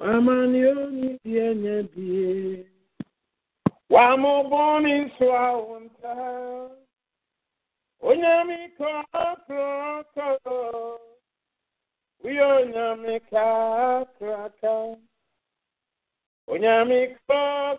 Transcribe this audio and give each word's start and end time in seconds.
Amani 0.00 0.60
oni 0.66 1.18
di 1.24 1.32
enye 1.38 1.76
biye 1.92 2.73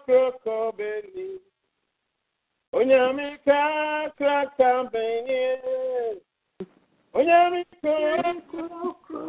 kɔkɔkɔ. 0.09 1.27
Onyame 2.75 3.27
kakaka 3.45 4.69
bɛyi, 4.91 5.49
Onyame 7.17 7.59
kɔkɔkɔ, 7.81 9.19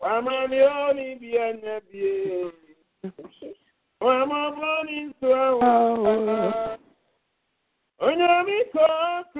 wamani 0.00 0.58
oni 0.84 1.06
bianya 1.20 1.76
bie, 1.90 2.52
wamaboni 4.00 4.96
nsuawa, 5.08 5.72
onyame 8.06 8.56
kɔkɔkɔ, 8.72 9.39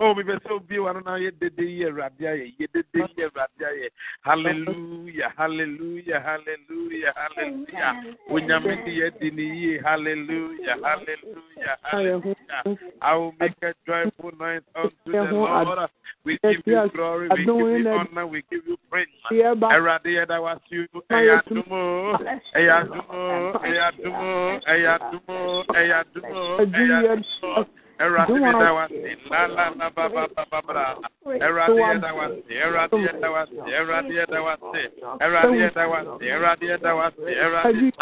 Oh, 0.00 0.14
we 0.14 0.22
were 0.22 0.38
so 0.46 0.60
beautiful. 0.60 0.88
I 0.88 0.92
don't 0.92 1.04
know. 1.06 1.16
You 1.16 1.32
the 1.40 1.64
year, 1.64 1.92
Rabia. 1.92 2.34
You 2.36 2.68
did 2.72 2.86
the 2.94 3.08
year, 3.16 3.30
Rabia. 3.34 3.90
Hallelujah, 4.22 5.32
hallelujah, 5.36 6.20
hallelujah, 6.24 7.12
hallelujah. 7.16 8.14
Unyamidi 8.30 8.98
yedini, 9.00 9.82
hallelujah, 9.82 10.76
hallelujah, 10.82 11.76
hallelujah. 11.82 12.78
I 13.02 13.14
will 13.16 13.34
make 13.40 13.62
a 13.62 13.74
joyful 13.86 14.30
noise 14.38 14.62
unto 14.76 14.92
the 15.06 15.32
Lord. 15.32 15.90
We 16.28 16.38
give 16.42 16.62
you 16.66 16.90
glory, 16.94 17.28
we 17.30 17.36
give 17.38 17.56
you 17.56 17.88
honor, 17.88 18.26
we 18.26 18.44
give 18.50 18.60
you 18.66 18.76
praise. 18.90 19.06
Eradi 19.32 20.12
yeda 20.16 20.42
was 20.42 20.60
you, 20.68 20.86
eyadumo, 21.10 22.18
eyadumo, 22.54 23.54
eyadumo, 23.64 24.60
eyadumo, 24.68 25.64
eyadumo, 25.74 26.58
eyadumo. 26.74 27.66
Eratiye 27.98 28.52
dawasi, 28.52 29.16
la 29.30 29.46
la 29.46 29.70
la 29.78 29.90
ba 29.90 30.08
ba 30.08 30.26
ba 30.34 30.44
ba 30.50 30.60
ba. 30.62 30.96
Eratiye 31.26 31.98
dawasi, 31.98 32.54
eratiye 32.54 33.12
dawasi, 33.20 33.56
eratiye 33.66 34.26
dawasi, 34.26 34.82
eratiye 35.20 35.70
dawasi, 35.74 36.24
eratiye 36.24 36.78
dawasi, 36.78 37.22
eratiye. 37.26 37.92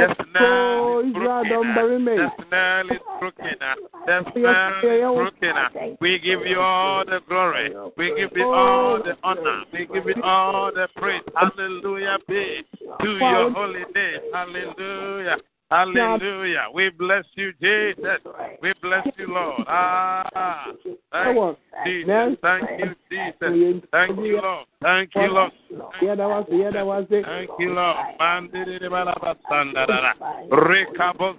Just 0.00 0.20
now, 0.34 1.02
broken. 1.12 2.04
Just 2.18 2.34
ah. 2.38 2.44
now, 2.50 2.82
broken. 3.20 3.56
Ah. 3.60 3.74
Just 4.06 4.36
now, 4.36 5.14
broken. 5.14 5.54
Ah. 5.54 5.68
We 6.00 6.18
give 6.18 6.44
you 6.46 6.60
all 6.60 7.04
the 7.04 7.20
glory. 7.28 7.70
We 7.96 8.14
give 8.16 8.36
you 8.36 8.52
all 8.52 8.98
the 9.02 9.14
honor. 9.22 9.62
We 9.72 9.86
give 9.86 10.06
you 10.06 10.22
all 10.22 10.72
the 10.74 10.88
praise. 10.96 11.22
Hallelujah 11.36 12.18
be 12.26 12.64
to 13.02 13.08
your 13.08 13.52
holy 13.52 13.84
name. 13.94 14.20
Hallelujah. 14.32 15.36
Hallelujah. 15.74 16.66
We 16.72 16.90
bless 16.90 17.24
you, 17.34 17.52
Jesus. 17.60 18.20
We 18.62 18.72
bless 18.80 19.06
you, 19.16 19.26
Lord. 19.26 19.64
Ah, 19.66 20.70
thank 21.10 21.36
you, 21.36 21.56
Jesus. 21.84 22.38
Thank 22.42 22.78
you, 22.78 22.94
Jesus. 23.10 23.82
Thank 23.90 24.16
you, 24.20 24.40
Lord. 24.40 24.66
Thank 24.84 25.14
you, 25.16 25.28
Lord. 25.32 25.52
Yeah, 26.02 26.14
that 26.14 26.28
was 26.28 26.44
it. 26.50 26.60
Yeah, 26.60 26.82
was. 26.84 27.06
Thank 27.08 27.48
you, 27.58 27.70
Lord. 27.72 27.96
Da 29.72 29.86
da. 29.86 30.12
Rekabo. 30.52 31.32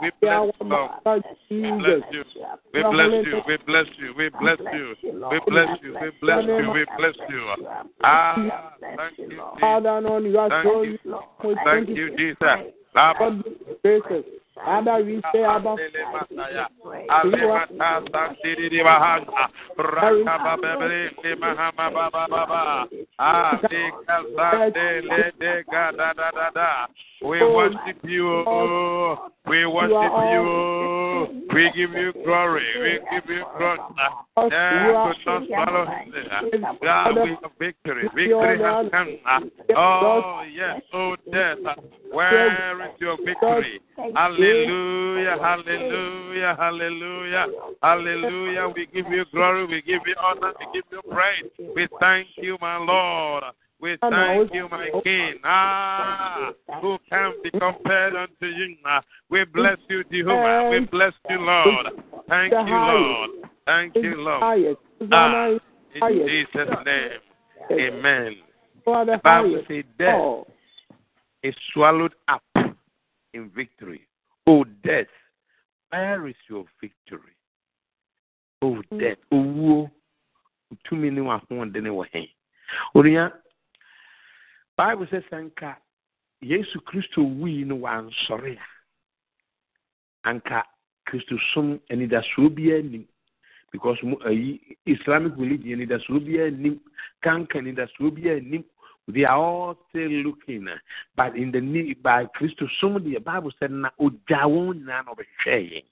We 0.00 0.10
bless 0.20 0.54
you, 0.60 0.68
Lord. 0.68 0.90
We 1.02 1.70
bless 1.80 2.06
you. 2.06 2.24
We 2.72 2.82
bless 2.86 3.26
you. 3.26 3.34
We 3.42 3.58
bless 3.66 3.88
you. 3.98 4.14
We 4.16 4.30
bless 4.30 4.58
you. 4.70 4.94
We 5.30 5.40
bless 5.48 5.68
you. 5.82 5.96
We 6.00 6.10
bless 6.20 6.44
you. 6.46 6.70
We 6.70 6.86
bless 6.96 7.16
you. 7.28 7.42
Ah, 8.04 8.72
thank 8.80 9.18
you, 9.18 9.26
Jesus. 9.28 9.42
Father, 9.60 9.88
on 9.90 10.24
you 10.24 10.38
are 10.38 10.48
Thank 10.48 10.64
so 10.64 10.82
you. 10.82 10.98
Thank 11.64 11.88
you, 11.88 12.16
Jesus. 12.16 12.72
We 27.22 27.40
worship 27.40 27.98
you. 28.02 28.44
We 29.46 29.66
worship 29.66 30.12
you. 30.32 31.46
We 31.54 31.70
give 31.74 31.92
you 31.92 32.12
glory. 32.24 32.66
We 32.80 32.98
give 33.10 33.30
you 33.30 33.44
glory. 33.56 33.78
Yeah, 34.50 35.12
could 35.24 35.46
not 35.48 35.98
sin. 36.50 36.64
God, 36.82 37.14
we 37.22 37.30
have 37.30 37.52
victory. 37.58 38.08
Victory 38.14 38.58
has 38.62 38.90
come. 38.90 39.18
Oh, 39.76 40.42
yes. 40.52 40.82
Oh, 40.92 41.16
death. 41.30 41.58
Where 42.10 42.82
is 42.86 42.90
your 42.98 43.16
victory? 43.24 43.80
Hallelujah, 44.42 45.36
hallelujah, 45.40 46.56
hallelujah. 46.58 47.46
Hallelujah. 47.82 48.72
We 48.74 48.86
give 48.86 49.06
you 49.10 49.24
glory, 49.32 49.66
we 49.66 49.82
give 49.82 50.02
you 50.06 50.14
honor, 50.22 50.52
we 50.58 50.66
give 50.72 50.84
you 50.90 51.00
praise. 51.10 51.50
We 51.74 51.88
thank 52.00 52.28
you, 52.36 52.56
my 52.60 52.76
Lord. 52.76 53.44
We 53.80 53.96
thank 54.00 54.52
you, 54.52 54.68
my 54.70 54.90
King. 55.02 55.34
Ah, 55.42 56.52
who 56.80 56.98
can 57.10 57.32
be 57.42 57.50
compared 57.50 58.14
unto 58.14 58.46
you? 58.46 58.76
We 59.28 59.44
bless 59.44 59.78
you, 59.88 60.04
Jehovah. 60.04 60.68
We 60.70 60.86
bless 60.86 61.12
you, 61.28 61.38
Lord. 61.40 61.86
Thank 62.28 62.52
you, 62.52 62.74
Lord. 62.74 63.30
Thank 63.66 63.94
you, 63.96 64.14
Lord. 64.16 64.42
Ah, 65.10 65.48
in. 65.94 66.26
Jesus' 66.28 66.68
name, 66.86 67.20
amen. 67.72 68.36
The 68.84 69.20
Bible 69.22 69.64
says 69.68 69.84
death 69.98 70.14
Oh, 70.14 70.46
is 71.42 71.54
swallowed 71.72 72.14
up 72.28 72.42
in 73.34 73.50
victory. 73.54 74.06
Oh, 74.46 74.64
death, 74.82 75.06
where 75.90 76.26
is 76.26 76.34
your 76.48 76.64
victory? 76.80 77.36
Oh, 78.60 78.82
mm. 78.92 79.00
death, 79.00 79.18
owuo, 79.32 79.90
tumi 80.84 81.10
ne 81.12 81.20
w'ahoɔden 81.20 81.86
wɔ 81.86 82.06
he? 82.12 82.28
Onua, 82.94 83.32
Bible 84.76 85.06
sɛ 85.06 85.22
sɛ 85.28 85.50
nka 85.50 85.76
Yesu 86.42 86.80
Kristo 86.80 87.22
wui 87.22 87.64
no 87.64 87.76
wansɔre 87.76 88.58
a, 88.58 90.28
anka 90.28 90.64
Kristosom 91.08 91.80
anidasoɔ 91.90 92.48
biara 92.50 92.82
nnim. 92.82 93.04
Because 93.70 93.96
mo 94.02 94.16
ayi 94.26 94.76
Islamic 94.86 95.32
religion 95.36 95.78
anidasoɔ 95.78 96.18
biara 96.26 96.50
nnim, 96.50 96.80
kanka 97.22 97.58
anidasoɔ 97.58 98.10
biara 98.10 98.40
nnim. 98.40 98.64
They 99.08 99.24
are 99.24 99.36
all 99.36 99.76
still 99.88 100.10
looking, 100.10 100.68
uh, 100.68 100.76
but 101.16 101.36
in 101.36 101.50
the 101.50 101.60
need 101.60 102.02
by 102.02 102.26
Christus, 102.26 102.70
of 102.82 103.02
the 103.02 103.18
Bible 103.18 103.50
said, 103.58 103.72
"Na 103.72 103.90
ojawo 104.00 104.74
na 104.74 105.02
no 105.02 105.14
be 105.16 105.24
shayin, 105.44 105.82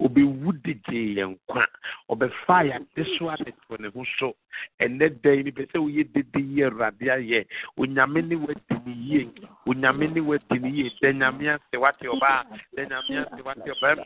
obi 0.00 0.22
wudije 0.22 1.14
yenkwa, 1.16 1.64
obi 2.08 2.26
fire 2.44 2.80
this 2.96 3.20
one 3.20 3.38
is 3.46 3.54
for 3.68 3.78
the 3.78 3.92
so." 4.18 4.34
And 4.80 5.00
that 5.00 5.22
day, 5.22 5.44
ni 5.44 5.52
pese 5.52 5.78
uye 5.78 6.04
dede 6.12 6.42
ye 6.42 6.68
radia 6.68 7.16
ye, 7.18 7.46
unyame 7.78 8.26
ni 8.26 8.34
we 8.34 8.54
tini 8.68 8.94
ye, 8.94 9.30
unyame 9.64 10.12
ni 10.12 10.20
we 10.20 10.38
tini 10.50 10.70
ye, 10.70 10.92
denyame 11.00 11.54
ase 11.54 11.76
wati 11.76 12.08
oba, 12.08 12.44
denyame 12.76 13.26
ase 13.26 13.42
wati 13.44 13.70
oba, 13.70 14.04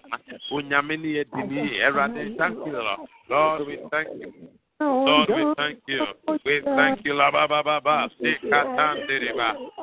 unyame 0.52 1.00
ni 1.00 1.14
ye 1.14 1.25
tini 1.25 1.57
ye, 1.57 1.81
erade. 1.81 2.37
Thank 2.37 2.59
you, 2.67 2.73
Lord. 2.73 3.09
Lord, 3.31 3.67
we 3.67 3.79
thank 3.90 4.09
you. 4.21 4.50
Lord, 4.80 5.28
we 5.28 5.54
thank 5.56 5.78
you. 5.87 6.04
We 6.46 6.60
thank 6.64 7.04
you, 7.04 7.14
La 7.14 7.30
Ba 7.30 7.46
Ba 7.46 7.62
Ba 7.62 7.80
Ba. 7.80 8.08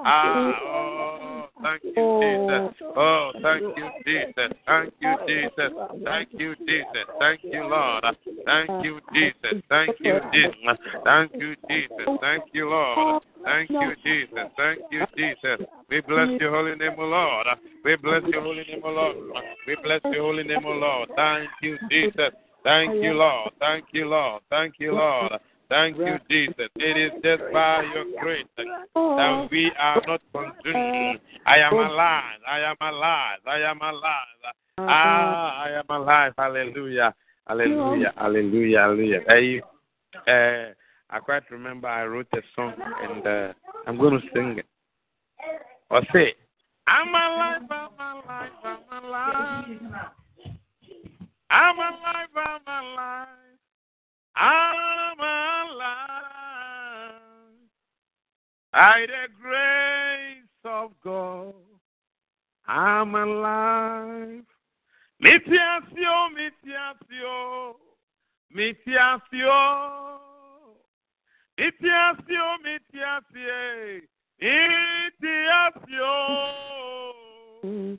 Ah, 0.05 0.49
oh, 0.65 1.49
thank 1.61 1.83
you, 1.83 1.93
Jesus. 1.93 2.73
Oh, 2.95 3.31
thank 3.43 3.63
you, 3.63 3.89
Jesus. 4.05 4.51
Thank 4.65 4.93
you, 4.99 5.15
Jesus. 5.27 5.71
Thank 6.03 6.29
you, 6.39 6.55
Jesus. 6.67 7.07
Thank 7.19 7.41
you, 7.43 7.63
Lord. 7.65 8.03
Thank 8.45 8.73
you, 8.81 8.99
Jesus. 9.05 9.57
Thank 9.67 9.93
you, 10.03 10.19
Jesus. 10.33 10.77
Thank 11.03 11.31
you, 11.39 11.55
Jesus. 11.69 12.07
Thank 12.21 12.43
you, 12.53 12.69
Lord. 12.69 13.23
Thank 13.43 13.69
you, 13.69 13.95
Jesus. 14.03 14.49
Thank 14.57 14.79
you, 14.91 15.05
Jesus. 15.15 15.67
We 15.89 16.01
bless 16.01 16.39
your 16.39 16.51
holy 16.51 16.75
name, 16.75 16.95
O 16.97 17.05
Lord. 17.05 17.47
We 17.83 17.95
bless 17.97 18.23
your 18.31 18.41
holy 18.41 18.65
name, 18.65 18.81
O 18.83 18.89
Lord. 18.89 19.25
We 19.67 19.75
bless 19.83 20.01
your 20.05 20.23
holy 20.23 20.43
name, 20.43 20.65
O 20.65 20.71
Lord. 20.71 21.09
Thank 21.15 21.49
you, 21.61 21.77
Jesus. 21.89 22.33
Thank 22.63 23.01
you, 23.01 23.13
Lord. 23.13 23.51
Thank 23.59 23.85
you, 23.91 24.07
Lord. 24.07 24.41
Thank 24.49 24.75
you, 24.79 24.93
Lord. 24.93 25.31
Thank 25.69 25.97
you, 25.97 26.17
Jesus. 26.29 26.69
It 26.75 26.97
is 26.97 27.11
just 27.23 27.43
by 27.51 27.83
your 27.93 28.05
grace 28.21 28.45
that 28.57 29.47
we 29.51 29.71
are 29.77 30.01
not 30.07 30.21
consumed. 30.33 31.19
I 31.45 31.57
am 31.59 31.73
alive. 31.73 32.39
I 32.47 32.59
am 32.59 32.75
alive. 32.81 33.39
I 33.45 33.59
am 33.59 33.81
alive. 33.81 34.53
Ah, 34.79 35.63
I 35.63 35.71
am 35.71 35.85
alive. 35.89 36.33
Hallelujah. 36.37 37.13
Hallelujah. 37.47 38.13
Hallelujah. 38.17 38.79
Hallelujah. 38.79 39.21
Hey, 39.29 39.61
uh, 40.27 40.73
I 41.09 41.19
quite 41.19 41.49
remember 41.51 41.87
I 41.87 42.05
wrote 42.05 42.27
a 42.33 42.41
song 42.55 42.73
and 42.77 43.27
uh, 43.27 43.53
I'm 43.85 43.97
going 43.97 44.19
to 44.19 44.27
sing 44.33 44.59
it. 44.59 44.65
Or 45.89 46.01
say, 46.13 46.33
I'm 46.87 47.09
alive. 47.09 47.61
I'm 47.69 48.19
alive. 48.23 48.51
I'm 48.63 49.03
alive. 49.05 49.65
I'm 51.49 51.77
alive, 51.79 52.35
I'm 52.35 52.61
alive. 52.67 53.27
I'm 54.35 55.19
alive. 55.19 55.97
By 58.71 59.05
the 59.07 59.27
grace 59.41 60.63
of 60.65 60.91
God, 61.03 61.53
I'm 62.67 63.15
alive. 63.15 64.43
Mitiasio, 65.19 66.29
mitiasio, 66.35 67.75
mitiasio. 68.53 70.19
Mitiasio, 71.57 72.57
mitiasie, 72.63 74.03
mitiasio. 74.41 76.13
Mm. 77.63 77.97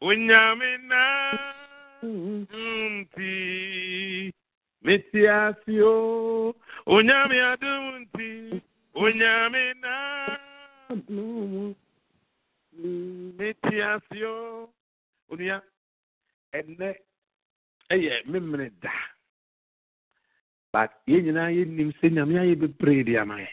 Unyamina 0.00 1.37
nti 2.02 3.32
mitiasio. 4.82 6.54
Unyami 6.86 7.38
adunti, 7.40 8.62
unyamina 8.94 9.94
mitiasio. 13.38 14.68
Unya, 15.30 15.62
ɛnɛ 16.54 16.94
ɛyɛ 17.90 18.24
memene 18.26 18.70
da. 18.80 18.92
But 20.72 20.90
yɛn 21.06 21.24
nyinaa 21.24 21.50
yɛnim 21.52 21.92
sɛ 22.00 22.10
nyame 22.12 22.38
ayɛ 22.38 22.54
bebree 22.60 23.04
de 23.04 23.18
ama 23.18 23.36
yɛ. 23.36 23.48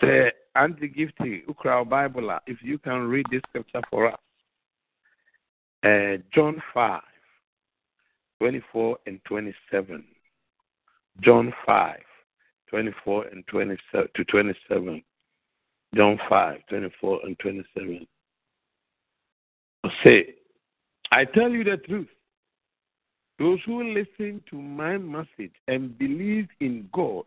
Sɛ 0.00 0.32
anti 0.54 0.88
gifty 0.88 1.44
wokura 1.46 1.78
wo 1.78 1.84
bible 1.84 2.30
a 2.30 2.42
if 2.46 2.62
you 2.62 2.78
can 2.78 3.08
read 3.08 3.26
this 3.30 3.42
scripture 3.48 3.82
for 3.90 4.06
us 4.06 4.20
uh, 5.84 6.16
john 6.34 6.62
5 6.74 7.00
24 8.40 8.98
and 9.06 9.20
27 9.24 10.04
john 11.20 11.52
5 11.66 11.98
24 12.70 13.26
and 13.26 13.46
27 13.46 14.08
to 14.14 14.24
27 14.24 15.02
john 15.94 16.18
5 16.28 16.60
24 16.68 17.20
and 17.24 17.38
27 17.38 18.06
say 20.04 20.34
i 21.10 21.24
tell 21.24 21.50
you 21.50 21.64
the 21.64 21.76
truth. 21.78 22.08
Those 23.38 23.60
who 23.66 23.94
listen 23.94 24.42
to 24.50 24.56
my 24.56 24.98
message 24.98 25.52
and 25.68 25.96
believe 25.96 26.48
in 26.60 26.88
god 26.92 27.24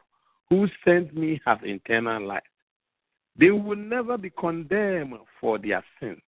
who 0.50 0.68
sent 0.84 1.16
me 1.16 1.40
have 1.46 1.64
eternal 1.64 2.28
life. 2.28 2.44
They 3.38 3.52
will 3.52 3.78
never 3.78 4.18
be 4.18 4.30
condemned 4.32 5.14
for 5.40 5.58
their 5.58 5.84
sins, 6.00 6.22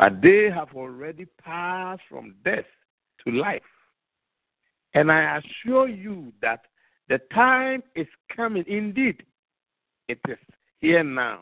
but 0.00 0.22
they 0.22 0.48
have 0.50 0.70
already 0.74 1.26
passed 1.44 2.00
from 2.08 2.34
death 2.42 2.64
to 3.22 3.32
life. 3.32 3.60
And 4.94 5.12
I 5.12 5.36
assure 5.38 5.90
you 5.90 6.32
that 6.40 6.62
the 7.10 7.18
time 7.34 7.82
is 7.94 8.06
coming. 8.34 8.64
Indeed, 8.66 9.22
it 10.08 10.18
is 10.26 10.38
here 10.80 11.04
now. 11.04 11.40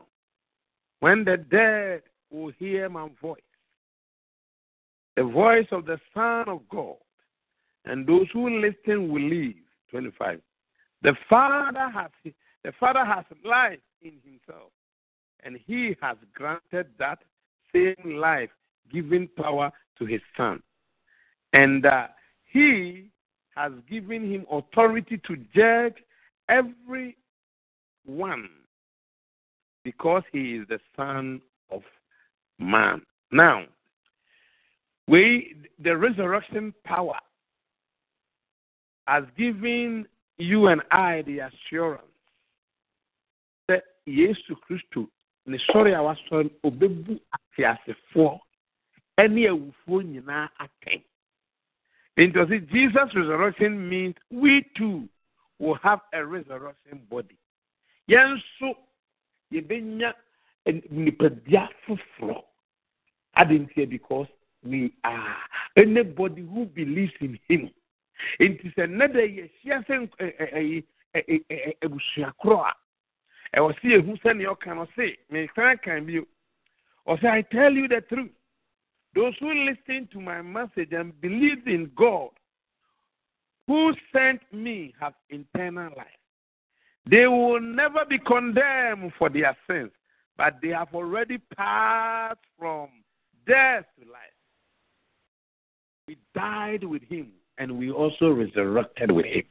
When 0.99 1.25
the 1.25 1.37
dead 1.37 2.03
will 2.33 2.51
hear 2.59 2.89
my 2.89 3.09
voice, 3.23 3.41
the 5.17 5.23
voice 5.23 5.69
of 5.71 5.87
the 5.87 6.01
Son 6.13 6.49
of 6.49 6.69
God, 6.69 6.97
and 7.85 8.09
those 8.09 8.27
who 8.33 8.59
listen 8.59 9.09
will 9.09 9.23
live. 9.23 9.55
25. 9.93 10.41
The 11.03 11.15
Father 11.31 11.89
has 11.95 12.11
the 12.65 12.73
Father 12.81 13.05
has 13.05 13.25
life 13.45 13.79
in 14.03 14.15
himself, 14.25 14.73
and 15.45 15.61
he 15.65 15.95
has 16.03 16.17
granted 16.35 16.89
that 16.99 17.21
same 17.75 18.17
life, 18.17 18.51
giving 18.93 19.29
power 19.37 19.71
to 19.99 20.07
his 20.07 20.21
Son. 20.37 20.63
And 21.55 21.87
uh, 21.87 22.09
he 22.45 23.11
has 23.57 23.73
given 23.91 24.31
him 24.31 24.47
authority 24.51 25.21
to 25.27 25.37
judge 25.55 25.95
every 26.49 27.17
one 28.07 28.49
because 29.85 30.23
he 30.33 30.57
is 30.57 30.69
the 30.69 30.79
Son 30.97 31.41
of 31.71 31.83
Man. 32.59 33.03
Now, 33.31 33.65
we 35.07 35.57
the 35.83 35.97
resurrection 35.97 36.75
power 36.85 37.19
has 39.07 39.25
given 39.37 40.07
you 40.37 40.69
and 40.69 40.83
I 40.91 41.23
the 41.23 41.41
assurance 41.41 42.03
that 43.69 43.83
Yesu 44.07 44.55
Kristo 44.69 45.09
ne 45.47 45.59
sɔre 45.71 45.95
a 45.95 46.03
wasɔre 46.03 46.51
obebu 46.63 47.19
ateasefoɔ 47.59 48.39
ɛne 49.19 49.49
awufoɔ 49.51 50.03
nyinaa 50.05 50.49
atɛn. 50.61 51.03
Nti 52.17 52.37
ɔsi 52.39 52.69
Jesus 52.71 53.15
resurrection 53.15 53.89
means 53.89 54.15
we 54.31 54.63
too 54.77 55.09
will 55.59 55.75
have 55.75 56.01
a 56.13 56.25
resurrection 56.25 57.01
body. 57.11 57.37
Yɛn 58.09 58.41
nso 58.61 58.77
yɛbɛnya 59.53 60.15
nipadua 60.67 61.69
foforɔ. 61.87 62.45
Adantia 63.37 63.89
because 63.89 64.27
we 64.65 64.93
are 65.05 65.37
anybody 65.77 66.43
who 66.43 66.67
believes 66.67 67.13
in 67.21 67.39
him. 67.49 67.71
Nti 68.41 68.75
sɛ 68.75 68.87
nnɛ 68.89 69.07
dɛ 69.15 69.23
yɛhyia 69.65 69.87
sɛ 69.87 70.85
abusua 71.83 72.33
korɔ 72.43 72.65
a 72.67 73.59
ɛwɔ 73.59 73.73
sɛ 73.79 73.85
yɛhu 73.95 74.21
sɛnea 74.23 74.57
ɔka 74.57 74.75
no 74.75 74.87
se 74.97 75.17
mesan 75.31 75.79
kan 75.79 76.05
bio 76.05 76.27
ɔsɛ 77.09 77.27
i 77.31 77.43
tell 77.43 77.73
you 77.73 77.89
the 77.89 78.01
truth. 78.03 78.31
Those 79.15 79.35
who 79.41 79.53
listen 79.53 80.09
to 80.13 80.21
my 80.21 80.43
message 80.43 80.93
and 80.93 81.19
believe 81.21 81.67
in 81.67 81.91
god 81.97 82.31
who 83.67 83.93
sent 84.13 84.41
me 84.53 84.95
have 85.01 85.15
eternal 85.29 85.93
life. 85.97 86.07
They 87.07 87.27
will 87.27 87.61
never 87.61 88.05
be 88.05 88.19
condemned 88.19 89.13
for 89.19 89.29
their 89.31 89.57
sins 89.67 89.91
but 90.39 90.55
they 90.63 90.69
have 90.69 90.95
already 90.95 91.39
passed 91.57 92.39
from 92.59 92.89
death 93.47 93.85
to 93.99 94.11
life. 94.11 94.39
We 96.07 96.17
died 96.35 96.85
with 96.85 97.03
him 97.03 97.33
and 97.59 97.77
we 97.79 97.91
also 97.91 98.31
resurrected 98.31 99.11
with 99.11 99.27
him. 99.27 99.45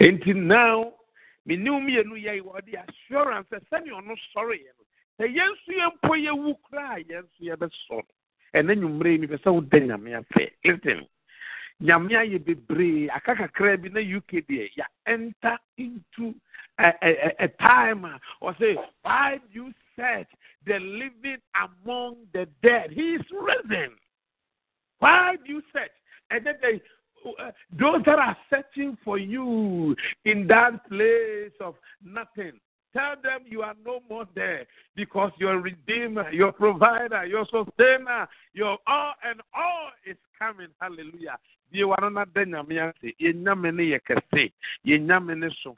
Until 0.00 0.36
now 0.36 0.92
mene 1.46 1.66
mmienu 1.66 2.16
yɛ 2.24 2.40
wɔde 2.40 2.74
assurance. 2.88 3.46
Sɛ 3.52 3.60
sɛnea 3.70 3.92
ɔno 4.00 4.16
sɔreeɛ 4.34 4.72
no 4.78 4.81
sɛ 5.22 5.28
yɛn 5.36 5.50
nso 5.54 5.72
yɛn 5.72 5.92
mpo 5.94 6.14
yɛwu 6.16 6.50
koraa 6.66 6.98
yɛn 6.98 7.22
nso 7.22 7.40
yɛbɛsɔ 7.46 7.96
no 7.96 8.02
ɛnɛ 8.58 8.72
nwummerɛ 8.74 9.10
yi 9.20 9.26
sɛ 9.38 9.50
woda 9.54 9.78
nyame 9.78 10.10
afɛ 10.18 10.50
listen 10.64 11.06
nyame 11.80 12.12
ayɛ 12.18 12.38
bebree 12.44 13.08
aka 13.10 13.34
kakra 13.36 13.76
bi 13.80 13.88
na 13.88 14.00
uk 14.16 14.26
deɛ 14.26 14.70
yɛ 14.76 14.84
enter 15.06 15.58
into 15.78 16.34
a, 16.78 16.92
a, 17.02 17.34
a 17.44 17.48
time 17.48 18.04
ah, 18.04 18.18
a 18.40 18.52
ɔsɛ 18.52 18.76
why 19.02 19.38
do 19.52 19.66
you 19.66 19.74
search 19.94 20.28
the 20.66 20.78
living 20.78 21.38
among 21.54 22.16
the 22.32 22.46
dead? 22.62 22.90
He 22.92 23.14
is 23.14 23.22
risen. 23.30 23.90
Why 25.00 25.36
do 25.44 25.54
you 25.54 25.62
search 25.72 25.90
and 26.30 26.46
then 26.46 26.54
they 26.62 26.80
uh, 27.38 27.50
those 27.78 28.02
that 28.06 28.18
are 28.18 28.36
searching 28.50 28.96
for 29.04 29.18
you 29.18 29.94
in 30.24 30.46
that 30.48 30.88
place 30.88 31.52
of 31.60 31.74
nothing, 32.04 32.58
tell 32.92 33.14
them 33.22 33.40
you 33.48 33.62
are 33.62 33.74
no 33.84 34.00
more 34.08 34.26
there 34.34 34.66
because 34.96 35.32
your 35.38 35.60
redeemer, 35.60 36.30
your 36.30 36.52
provider, 36.52 37.24
your 37.24 37.46
sustainer, 37.46 38.28
your 38.54 38.78
all 38.86 39.14
and 39.24 39.40
all 39.54 39.90
is 40.06 40.16
coming. 40.42 40.68
Hallelujah. 40.80 41.38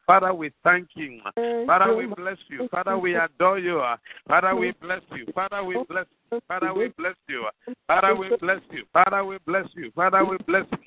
Father, 0.06 0.35
we 0.35 0.50
thank 0.64 0.88
you. 0.94 1.21
Father, 1.66 1.94
we 1.94 2.06
bless 2.06 2.38
you. 2.49 2.68
Father, 2.68 2.99
we 2.99 3.14
adore 3.14 3.59
you. 3.61 3.80
Father, 4.26 4.56
we 4.56 4.73
bless 4.73 5.02
you. 5.14 5.26
Father, 5.33 5.62
we 5.62 5.76
bless 5.88 6.06
you. 6.28 6.40
Father, 6.49 6.75
we 6.75 6.88
bless 6.88 7.14
you. 7.28 7.47
Father, 7.87 8.14
we 8.16 8.28
bless 8.40 8.61
you. 8.73 8.85
Father, 8.92 9.25
we 9.25 9.38
bless 9.47 9.66
you. 9.76 9.90
Father, 9.94 10.25
we 10.25 10.37
bless 10.47 10.66
you. 10.73 10.78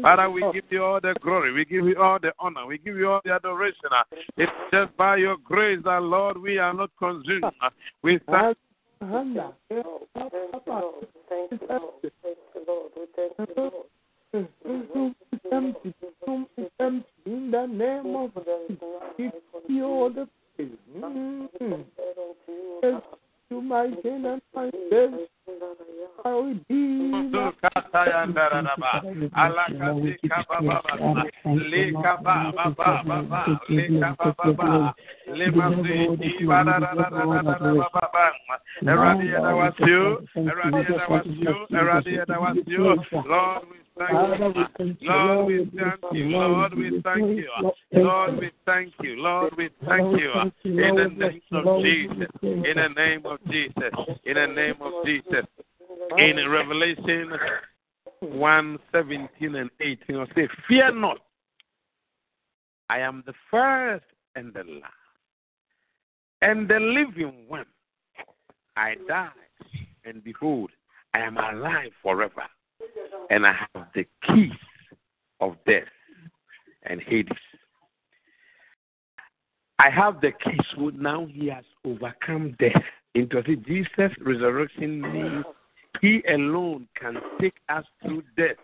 Father, 0.00 0.30
we 0.30 0.40
give 0.52 0.64
you 0.70 0.84
all 0.84 1.00
the 1.00 1.14
glory. 1.20 1.52
We 1.52 1.64
give 1.64 1.84
you 1.86 2.00
all 2.00 2.20
the 2.20 2.32
honor. 2.38 2.64
We 2.66 2.78
give 2.78 2.96
you 2.96 3.10
all 3.10 3.20
the 3.24 3.32
adoration. 3.32 3.90
It's 4.36 4.52
just 4.72 4.96
by 4.96 5.16
your 5.16 5.38
grace, 5.38 5.80
that, 5.84 6.02
Lord, 6.02 6.38
we 6.38 6.58
are 6.58 6.72
not 6.72 6.90
consumed. 7.00 7.44
We 8.02 8.20
thank 8.30 8.56
Thank 9.02 9.34
you, 9.70 9.82
Lord. 9.84 10.06
Thank 11.28 11.50
you, 11.50 11.66
Lord. 11.68 12.92
Thank 13.16 13.34
you, 13.34 13.52
Lord. 13.56 13.86
In 17.26 17.50
the 17.50 17.66
name 17.66 18.16
of 18.16 18.30
Jesus, 19.16 19.34
you 19.68 20.12
the 20.14 20.28
praise. 20.56 20.70
To 23.50 23.60
my 23.60 23.88
King 24.02 24.24
and 24.24 24.42
my 24.54 24.70
Savior, 24.88 25.26
I 26.24 26.26
will 26.32 26.54
be. 26.68 26.82
Yadawasio, 39.32 40.26
Eradi 40.36 40.84
Yadawasio, 40.86 41.54
Eradi 41.70 42.12
Yadawasio. 42.18 43.26
Lord, 43.26 43.62
we 43.70 43.76
thank 43.98 45.00
you. 45.00 45.10
A 45.10 45.14
radia 45.14 45.70
that 45.74 46.02
was 46.02 46.12
you. 46.12 46.28
Lord, 46.28 46.74
we 46.74 46.90
thank 47.04 47.22
you. 47.32 47.48
Lord, 47.94 48.34
we 48.34 48.40
thank 48.40 48.40
you. 48.40 48.40
Lord, 48.40 48.40
we 48.40 48.50
thank 48.66 48.94
you. 49.02 49.16
Lord, 49.16 49.54
we 49.56 49.70
thank 49.86 50.20
you. 50.20 50.32
In 50.64 50.96
the 50.96 51.08
name 51.08 51.42
of 51.52 51.82
Jesus. 51.82 52.28
In 52.42 52.76
the 52.76 52.88
name 52.96 53.26
of 53.26 53.38
Jesus. 53.46 53.92
In 54.24 54.34
the 54.34 54.46
name 54.46 54.76
of 54.80 55.04
Jesus. 55.04 55.46
In 56.18 56.50
Revelation 56.50 57.32
1 58.20 58.78
17 58.92 59.54
and 59.54 59.70
18, 59.80 60.16
I'll 60.16 60.26
say, 60.34 60.48
Fear 60.68 60.94
not. 60.94 61.18
I 62.88 62.98
am 62.98 63.22
the 63.26 63.32
first 63.50 64.04
and 64.36 64.52
the 64.52 64.64
last, 64.64 64.92
and 66.42 66.68
the 66.68 66.78
living 66.78 67.44
one. 67.48 67.64
I 68.76 68.96
died, 69.06 69.30
and 70.04 70.24
behold, 70.24 70.70
I 71.14 71.20
am 71.20 71.36
alive 71.36 71.92
forever, 72.02 72.44
and 73.30 73.46
I 73.46 73.54
have 73.74 73.86
the 73.94 74.06
keys 74.26 74.50
of 75.40 75.56
death 75.66 75.82
and 76.84 77.00
Hades. 77.00 77.32
I 79.78 79.90
have 79.90 80.20
the 80.20 80.32
keys. 80.32 80.60
So 80.74 80.90
now 80.94 81.26
he 81.26 81.48
has 81.48 81.64
overcome 81.84 82.56
death. 82.58 82.82
Into 83.14 83.42
Jesus' 83.42 84.12
resurrection 84.24 85.02
means 85.02 85.44
he 86.00 86.22
alone 86.32 86.88
can 86.98 87.16
take 87.40 87.56
us 87.68 87.84
through 88.02 88.22
death 88.36 88.56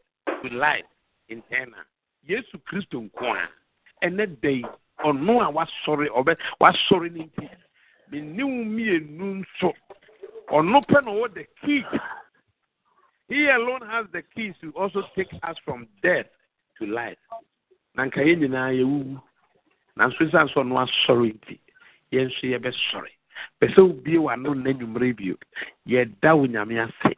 to 0.43 0.49
life 0.57 0.85
in 1.29 1.43
eternal. 1.51 1.85
Yesu 2.29 2.61
Kristo 2.67 3.11
nko 3.11 3.37
a 3.37 4.07
ɛnɛ 4.07 4.41
da 4.41 4.49
yi 4.49 4.65
ɔno 5.05 5.41
a 5.43 5.53
wasɔre 5.53 6.09
ɔbɛ 6.09 6.37
wasɔre 6.61 7.13
ne 7.13 7.25
nti 7.25 7.49
meniw 8.11 8.49
mmienu 8.49 9.27
nso 9.41 9.73
ɔno 10.51 10.81
pɛ 10.89 11.05
na 11.05 11.11
ɔwɔ 11.13 11.35
the 11.35 11.45
key. 11.61 11.85
He 13.29 13.49
alone 13.51 13.83
has 13.83 14.07
the 14.13 14.23
keys 14.23 14.55
to 14.63 14.73
also 14.73 15.03
take 15.15 15.29
us 15.43 15.57
from 15.65 15.87
death 16.03 16.27
to 16.79 16.87
life. 16.87 17.19
Na 17.95 18.05
nka 18.05 18.25
yɛn 18.25 18.41
nyinaa 18.41 18.73
yɛwuwu. 18.73 19.23
Nanso 19.97 20.19
sisan 20.19 20.49
so 20.49 20.63
ɔno 20.63 20.81
asɔre 20.85 21.35
nti 21.35 21.59
yɛn 22.13 22.29
nso 22.29 22.45
yɛbɛsɔre. 22.53 23.11
Pɛ 23.61 23.75
sɛ 23.75 23.81
wobie 23.87 24.19
w'ano 24.19 24.55
nna 24.55 24.73
nnwummerɛ 24.73 25.17
bio. 25.17 25.37
Yɛda 25.87 26.37
wo 26.37 26.47
nyame 26.47 26.81
ase. 26.85 27.15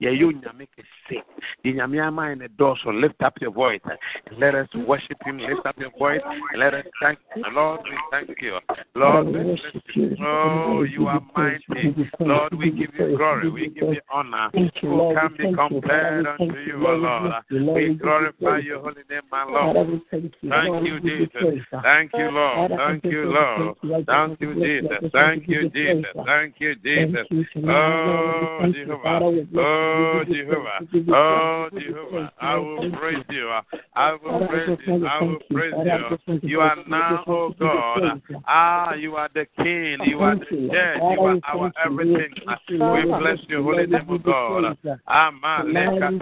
Yɛyɛ 0.00 0.24
onyame 0.24 0.66
kɛse. 0.76 1.22
The 1.62 1.72
nyame 1.74 2.00
ama 2.00 2.22
yɛn 2.22 2.48
dɔɔso. 2.56 3.00
Lift 3.00 3.22
up 3.22 3.40
your 3.40 3.50
voice 3.50 3.80
and 3.84 4.38
let 4.38 4.54
us 4.54 4.68
worship 4.74 5.18
him. 5.24 5.38
Lift 5.38 5.66
up 5.66 5.78
your 5.78 5.90
voice 5.98 6.22
and 6.24 6.60
let 6.60 6.74
us 6.74 6.86
thank 7.02 7.18
him. 7.34 7.44
Lord, 7.54 7.80
we 7.84 7.96
thank 8.10 8.40
you. 8.40 8.58
Lord, 8.94 9.26
we 9.26 9.32
bless 9.32 9.74
you. 9.94 10.16
Oh, 10.20 10.82
you 10.82 11.06
are 11.08 11.20
mighty. 11.36 11.94
Lord, 12.20 12.52
oh, 12.52 12.56
we 12.56 12.70
give 12.70 12.94
you 12.94 13.16
glory. 13.16 13.50
We 13.50 13.68
give 13.68 13.92
you 13.92 14.00
honor. 14.12 14.50
Who 14.54 15.14
can 15.14 15.36
be 15.36 15.54
compared 15.54 16.26
unto 16.26 16.58
you, 16.60 16.86
O 16.86 16.94
Lord? 16.94 17.32
We 17.50 17.94
glorify 17.94 18.58
your 18.58 18.80
holy 18.80 19.02
name, 19.10 19.22
my 19.30 19.44
Lord. 19.44 20.00
Thank 20.10 20.86
you, 20.86 21.00
Jesus. 21.00 21.64
Thank 21.82 22.12
you, 22.14 22.26
oh, 22.26 22.30
Lord. 22.30 22.72
Thank 22.78 23.04
you, 23.04 23.24
Lord. 23.24 23.76
Thank 24.06 24.40
you, 24.40 24.54
Jesus. 24.54 25.10
Thank 25.12 25.48
you, 25.48 25.68
Jesus. 25.70 26.16
Thank 26.26 26.54
you, 26.58 26.74
Jesus. 26.76 27.26
Oh, 27.66 28.72
Jehovah. 28.72 29.20
Oh, 29.56 29.89
Jehovah. 30.24 30.78
Oh, 31.12 31.68
Jehovah. 31.78 32.32
I 32.40 32.56
will 32.56 32.90
praise 32.92 33.24
you. 33.30 33.48
I 33.94 34.12
will 34.12 34.38
praise 34.48 34.78
you. 34.86 35.06
I 35.06 35.20
will 35.22 35.38
praise 35.50 35.74
you. 35.84 36.50
You 36.50 36.60
are 36.60 36.76
now, 36.86 37.24
oh 37.26 37.54
God. 37.58 38.22
Ah, 38.46 38.94
you 38.94 39.16
are 39.16 39.28
the 39.34 39.46
King. 39.56 39.98
You 40.08 40.20
are 40.20 40.36
the 40.36 40.44
Judge. 40.44 41.00
You 41.16 41.26
are 41.26 41.40
our 41.44 41.72
everything. 41.84 42.32
We 42.68 43.02
bless 43.18 43.40
your 43.48 43.62
holy 43.62 43.86
name, 43.86 44.06
oh 44.08 44.18
God. 44.18 44.76
Amen. 45.08 46.20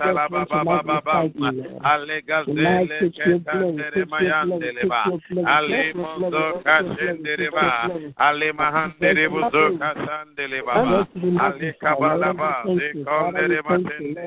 Alegazele 1.83 3.11
ketantere 3.11 4.05
mayandeleba. 4.05 5.03
Ale 5.47 5.93
mozo 5.95 6.63
kashendereba. 6.65 7.91
Ale 8.17 8.53
mahandere 8.53 9.29
buzo 9.29 9.79
kasandeleba. 9.79 11.07
Ale 11.39 11.73
kabalaba. 11.73 12.65
Zekondereba 12.65 13.58
tende. 13.63 14.27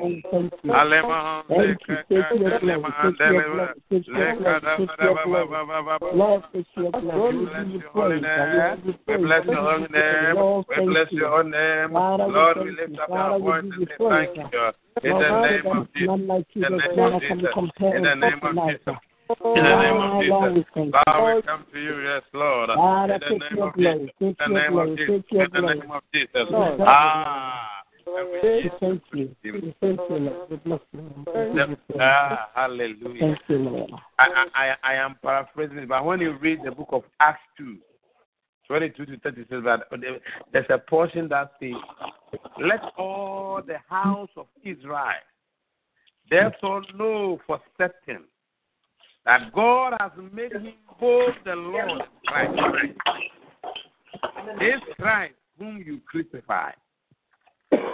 We 7.12 7.18
bless 7.32 7.74
your 7.76 7.90
holy 7.92 8.20
name. 8.20 8.82
We 9.06 9.16
bless 9.18 9.44
your 9.46 9.62
holy 9.62 9.88
name. 9.88 10.36
We 10.68 10.86
bless 10.86 11.12
your 11.12 11.28
holy 11.28 11.50
name. 11.50 11.92
Lord, 11.92 12.56
we 12.62 12.70
lift 12.70 12.98
up 12.98 13.10
our 13.10 13.38
voice 13.38 13.64
and 13.64 13.88
say 13.88 13.96
thank 13.98 14.36
you. 14.36 14.72
In 15.02 15.18
the 15.18 15.28
name 15.40 15.66
of 15.66 15.88
Jesus. 15.94 16.08
In 16.54 16.62
the 16.62 16.76
name 16.78 17.14
of 17.14 17.20
Jesus. 17.20 17.54
In 17.80 18.02
the 18.02 18.14
name 18.14 18.40
of 18.42 18.54
Jesus. 18.54 18.96
In 19.56 19.64
the 19.64 19.76
name 19.80 20.00
of 20.00 20.22
Jesus. 20.22 20.92
God, 20.92 21.36
we 21.36 21.42
come 21.42 21.64
to 21.72 21.78
you, 21.80 22.00
yes, 22.00 22.22
Lord. 22.34 22.70
In 22.70 22.76
the 23.08 23.38
name 23.40 23.62
of 23.62 23.76
Jesus. 23.76 24.12
In 24.20 24.34
the 24.38 24.46
name 24.46 24.78
of 24.78 24.96
Jesus. 24.96 25.24
In 25.30 25.48
the 25.52 25.60
name 25.60 25.90
of 25.90 26.02
Jesus. 26.12 26.48
Ah. 26.86 27.81
Thank 28.04 29.02
you. 29.12 29.36
Thank 29.42 29.82
you, 29.82 30.16
Lord. 30.16 30.50
We 30.50 30.56
bless 30.56 30.80
you. 30.92 32.00
Ah, 32.00 32.50
hallelujah. 32.54 33.20
Thank 33.20 33.38
you, 33.48 33.58
Lord. 33.58 33.90
I, 34.18 34.46
I, 34.54 34.74
I 34.82 34.94
am 34.94 35.16
paraphrasing 35.22 35.86
but 35.88 36.04
when 36.04 36.20
you 36.20 36.36
read 36.38 36.60
the 36.64 36.70
book 36.70 36.88
of 36.92 37.02
Acts 37.20 37.40
2, 37.58 37.76
22 38.68 39.06
to 39.06 39.18
30 39.18 39.46
says 39.50 39.62
that 39.64 39.80
there's 40.52 40.66
a 40.70 40.78
portion 40.78 41.28
that 41.28 41.52
says, 41.60 41.72
Let 42.60 42.80
all 42.96 43.60
the 43.66 43.78
house 43.88 44.30
of 44.36 44.46
Israel 44.64 45.12
therefore 46.30 46.82
know 46.96 47.40
for 47.46 47.60
certain 47.76 48.24
that 49.24 49.52
God 49.52 49.94
has 50.00 50.12
made 50.32 50.52
him 50.52 50.72
both 50.98 51.34
the 51.44 51.54
Lord 51.54 52.02
Christ. 52.26 52.58
This 54.58 54.80
Christ 54.98 55.34
whom 55.58 55.82
you 55.86 56.00
crucified. 56.10 56.74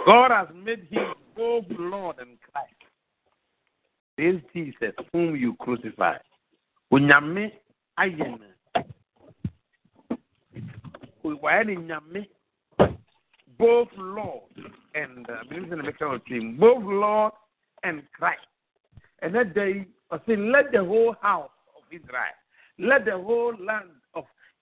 God 0.05 0.31
has 0.31 0.47
made 0.55 0.87
him 0.89 1.13
both 1.35 1.65
Lord 1.77 2.17
and 2.19 2.37
Christ. 2.51 2.73
This 4.17 4.41
Jesus 4.53 4.95
whom 5.13 5.35
you 5.35 5.55
crucified. 5.59 6.19
Onyame 6.91 7.51
ayɛ 7.99 8.39
no 11.23 11.33
wayɛ 11.41 11.65
no 11.67 11.73
nyame 11.81 12.27
both 13.57 13.89
Lord 13.97 14.43
and 14.95 15.29
uh, 15.29 15.43
both 16.57 16.83
Lord 16.83 17.33
and 17.83 18.03
Christ. 18.13 18.39
And 19.21 19.35
that 19.35 19.53
day, 19.53 19.85
I 20.11 20.17
say, 20.25 20.35
let 20.37 20.71
the 20.71 20.83
whole 20.83 21.15
house 21.21 21.51
of 21.75 21.83
Israel, 21.91 22.37
let 22.77 23.05
the 23.05 23.17
whole 23.17 23.53
land 23.59 23.89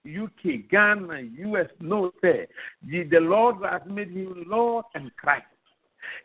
UK, 0.05 0.69
Ghana, 0.69 1.21
US 1.39 1.67
no, 1.79 2.11
say, 2.21 2.47
the, 2.85 3.19
Lord 3.19 3.57
has 3.63 3.81
made 3.87 4.11
him 4.11 4.45
Lord 4.47 4.85
and 4.95 5.15
Christ. 5.17 5.45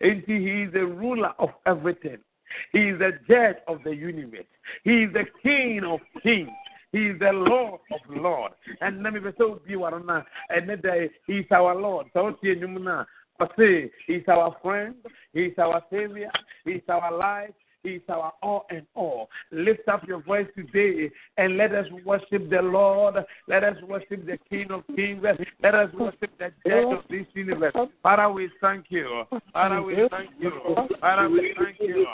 And 0.01 0.23
he 0.27 0.63
is 0.63 0.73
the 0.73 0.87
ruler 0.87 1.33
of 1.39 1.51
everything. 1.67 2.19
He 2.73 2.91
is 2.91 2.99
the 2.99 3.13
judge 3.29 3.57
of 3.67 3.83
the 3.85 3.95
universe. 3.95 4.47
He 4.85 5.05
is 5.05 5.13
the 5.13 5.25
king 5.43 5.83
of 5.85 6.01
kings. 6.23 6.51
He 6.93 7.07
is 7.07 7.19
the 7.19 7.33
Lord 7.33 7.81
of 7.91 8.01
Lords. 8.09 8.55
And 8.81 9.03
let 9.03 9.15
me 9.15 9.21
so 9.39 9.61
be 9.67 9.77
one 9.77 9.95
and 10.51 10.69
then 10.69 11.11
he 11.27 11.39
is 11.39 11.47
our 11.51 11.75
Lord. 11.75 12.07
So 12.13 12.37
say 13.59 13.91
he 14.07 14.15
is 14.15 14.29
our 14.29 14.57
friend, 14.63 14.95
he 15.33 15.45
is 15.45 15.59
our 15.59 15.83
savior, 15.91 16.31
he 16.65 16.73
is 16.73 16.83
our 16.89 17.17
life, 17.17 17.51
is 17.85 18.03
our 18.09 18.33
all 18.43 18.67
and 18.71 18.87
all. 18.95 19.29
Lift 19.51 19.89
up 19.89 20.07
your 20.07 20.23
voice 20.23 20.47
today 20.57 21.11
and 21.37 21.57
let 21.57 21.75
us 21.75 21.87
worship 22.05 22.49
the 22.51 22.63
Lord. 22.63 23.17
Let 23.49 23.65
us 23.65 23.77
worship 23.87 24.27
the 24.27 24.39
King 24.49 24.71
of 24.71 24.85
Kings. 24.95 25.25
Let 25.63 25.75
us 25.75 25.91
worship 25.95 26.31
the 26.39 26.53
Judge 26.67 26.99
of 26.99 27.05
this 27.11 27.27
universe. 27.35 27.75
Father, 28.03 28.31
we 28.31 28.51
thank 28.61 28.87
you. 28.89 29.25
Father, 29.53 29.83
we 29.83 29.95
thank 30.11 30.31
you. 30.39 30.53
Father, 31.01 31.29
we 31.29 31.55
thank 31.59 31.77
you. 31.81 32.07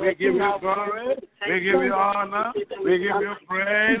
We 0.00 0.14
give 0.14 0.34
you 0.34 0.52
glory. 0.60 1.16
We 1.48 1.60
give 1.60 1.82
you 1.82 1.94
honor. 1.94 2.52
We 2.84 2.98
give 2.98 3.20
you 3.20 3.34
praise. 3.48 4.00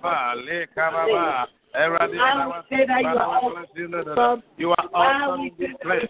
Baba, 0.00 0.34
you 0.50 0.58
are 4.70 4.88
awesome 4.92 5.46
in 5.46 5.52
this 5.58 5.70
place. 5.80 6.08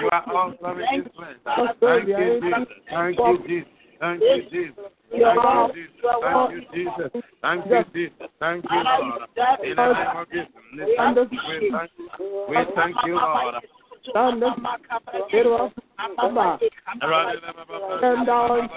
You 0.00 0.08
are 0.10 0.24
awesome 0.32 0.80
in 0.80 0.86
this 0.88 1.08
place. 1.14 1.36
Thank 1.80 2.08
you, 2.08 2.40
Jesus. 2.40 2.68
Thank 2.88 3.18
you, 3.18 3.36
Jesus. 3.46 3.68
Thank 4.00 4.22
you, 4.22 4.42
Jesus. 4.50 4.88
Thank 5.12 5.52
you, 5.52 5.74
Jesus. 5.74 6.00
Thank 6.22 6.50
you, 6.52 6.60
Jesus. 6.72 7.10
Thank 7.42 7.66
you, 7.66 7.84
Jesus. 7.92 8.28
Thank 8.40 8.64
you, 8.70 8.80
Lord. 8.82 9.22
In 9.62 9.76
the 9.76 9.84
name 9.92 10.16
of 10.16 10.26
Jesus. 11.30 11.90
We 12.48 12.56
thank 12.74 12.96
you, 13.04 13.14
Lord 13.16 13.54
stand 14.08 14.42
up. 14.44 14.56
Get 15.30 15.46
up. 15.46 15.72
Come 16.20 16.38
on. 16.38 16.58
Stand 17.98 18.26
down. 18.26 18.68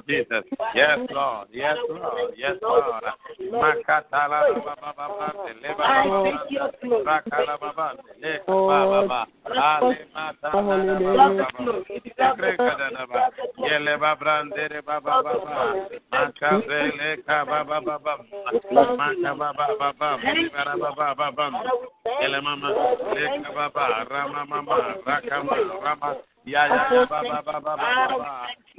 Lord 0.00 0.08
Jesus. 0.08 0.44
Yes, 0.74 0.98
Lord. 1.10 1.48
Yes, 1.52 1.76
Lord. 1.88 2.32
Yes, 2.36 2.56
Lord. 2.62 3.04
Makatala 3.52 4.40
Baba 4.64 4.92
Baba 4.96 5.44
Bakala 7.04 7.58
Baba 7.60 7.96
Baba 8.96 9.26
Yele 13.60 13.98
Babrandere 13.98 14.84
Baba 14.84 15.22
Baba 15.22 15.88
Makavele 16.12 17.16
Kababa 17.26 17.80
Baba 17.84 18.18
Makaba 18.72 19.54
Baba 19.54 19.78
Baba 19.78 20.76
Baba 20.78 21.14
baba. 21.14 21.50
Mama 22.42 22.70
Leka 23.14 23.52
Baba 23.54 24.06
Rama 24.10 24.46
Mama 24.46 24.96
Rakama 25.06 26.29
ya 26.44 26.66
ya 26.66 26.88
ya 26.92 27.06
ba 27.06 27.20
ba 27.22 27.42
ba 27.42 27.60
ba 27.60 27.76
ba 27.76 27.76
ba 27.76 28.06
ba, 28.18 28.32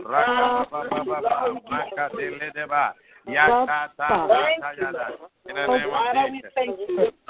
raka 0.05 0.65
ba 0.71 0.79
ba 0.89 0.99
ba 1.03 1.17
ba, 1.21 1.35
maka 1.69 2.09
de 2.17 2.51
de 2.55 2.65
ba, 2.67 2.93
ya 3.27 3.47
ta 3.65 3.91
ta 3.97 4.27
ta 4.27 4.69
ya 4.79 4.91
da. 4.91 5.07
In 5.49 5.55
the 5.55 5.67
name 5.67 5.89
of 5.93 5.99
Jesus. 6.31 6.53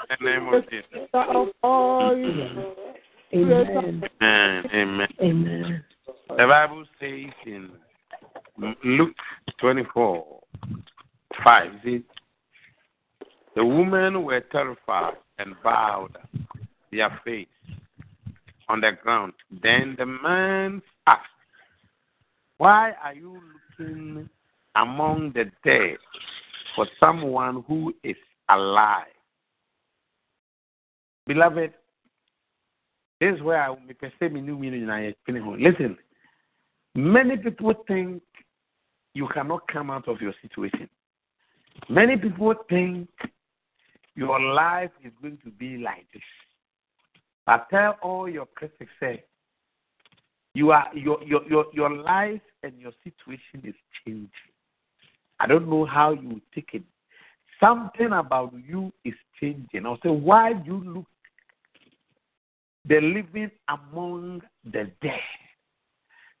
In 0.08 0.16
the 0.20 0.24
name 0.24 0.48
of 0.48 0.64
Jesus. 0.70 1.08
Amen. 3.34 4.04
Amen. 4.20 4.64
Amen. 4.72 5.08
Amen. 5.20 5.84
The 6.28 6.46
Bible 6.46 6.84
says 7.00 7.32
in 7.46 7.70
Luke 8.84 9.14
24, 9.60 10.40
5, 11.44 11.66
it 11.66 11.80
says, 11.84 12.02
the 13.54 13.64
women 13.64 14.24
were 14.24 14.40
terrified 14.52 15.16
and 15.38 15.54
bowed 15.62 16.16
their 16.90 17.20
face 17.24 17.48
on 18.72 18.80
the 18.80 18.92
ground. 19.02 19.34
Then 19.62 19.94
the 19.98 20.06
man 20.06 20.82
asked, 21.06 21.22
Why 22.56 22.92
are 23.04 23.14
you 23.14 23.38
looking 23.78 24.28
among 24.74 25.32
the 25.34 25.44
dead 25.62 25.98
for 26.74 26.86
someone 26.98 27.64
who 27.68 27.94
is 28.02 28.16
alive? 28.48 29.04
Beloved, 31.26 31.72
this 33.20 33.36
is 33.36 33.42
where 33.42 33.62
I 33.62 33.68
me 34.32 34.40
new 34.40 34.58
meaning 34.58 34.88
I. 34.88 35.14
Listen, 35.28 35.96
many 36.94 37.36
people 37.36 37.74
think 37.86 38.22
you 39.14 39.28
cannot 39.28 39.68
come 39.68 39.90
out 39.90 40.08
of 40.08 40.20
your 40.22 40.32
situation. 40.40 40.88
Many 41.90 42.16
people 42.16 42.54
think 42.70 43.08
your 44.16 44.40
life 44.40 44.90
is 45.04 45.12
going 45.20 45.38
to 45.44 45.50
be 45.50 45.76
like 45.76 46.06
this. 46.12 46.22
I 47.46 47.60
tell 47.70 47.96
all 48.02 48.28
your 48.28 48.46
critics 48.46 48.92
say 49.00 49.24
you 50.54 50.70
are 50.70 50.88
your 50.94 51.22
your 51.24 51.42
your, 51.48 51.66
your 51.72 51.90
life 51.90 52.40
and 52.62 52.78
your 52.78 52.92
situation 53.02 53.62
is 53.64 53.74
changing. 54.04 54.30
I 55.40 55.46
don't 55.46 55.68
know 55.68 55.84
how 55.84 56.12
you 56.12 56.40
take 56.54 56.70
it. 56.74 56.82
Something 57.58 58.12
about 58.12 58.52
you 58.66 58.92
is 59.04 59.14
changing. 59.40 59.86
I'll 59.86 59.98
say, 60.02 60.10
why 60.10 60.52
do 60.52 60.64
you 60.66 60.84
look 60.84 61.06
the 62.88 63.00
living 63.00 63.50
among 63.68 64.42
the 64.64 64.90
dead? 65.00 65.20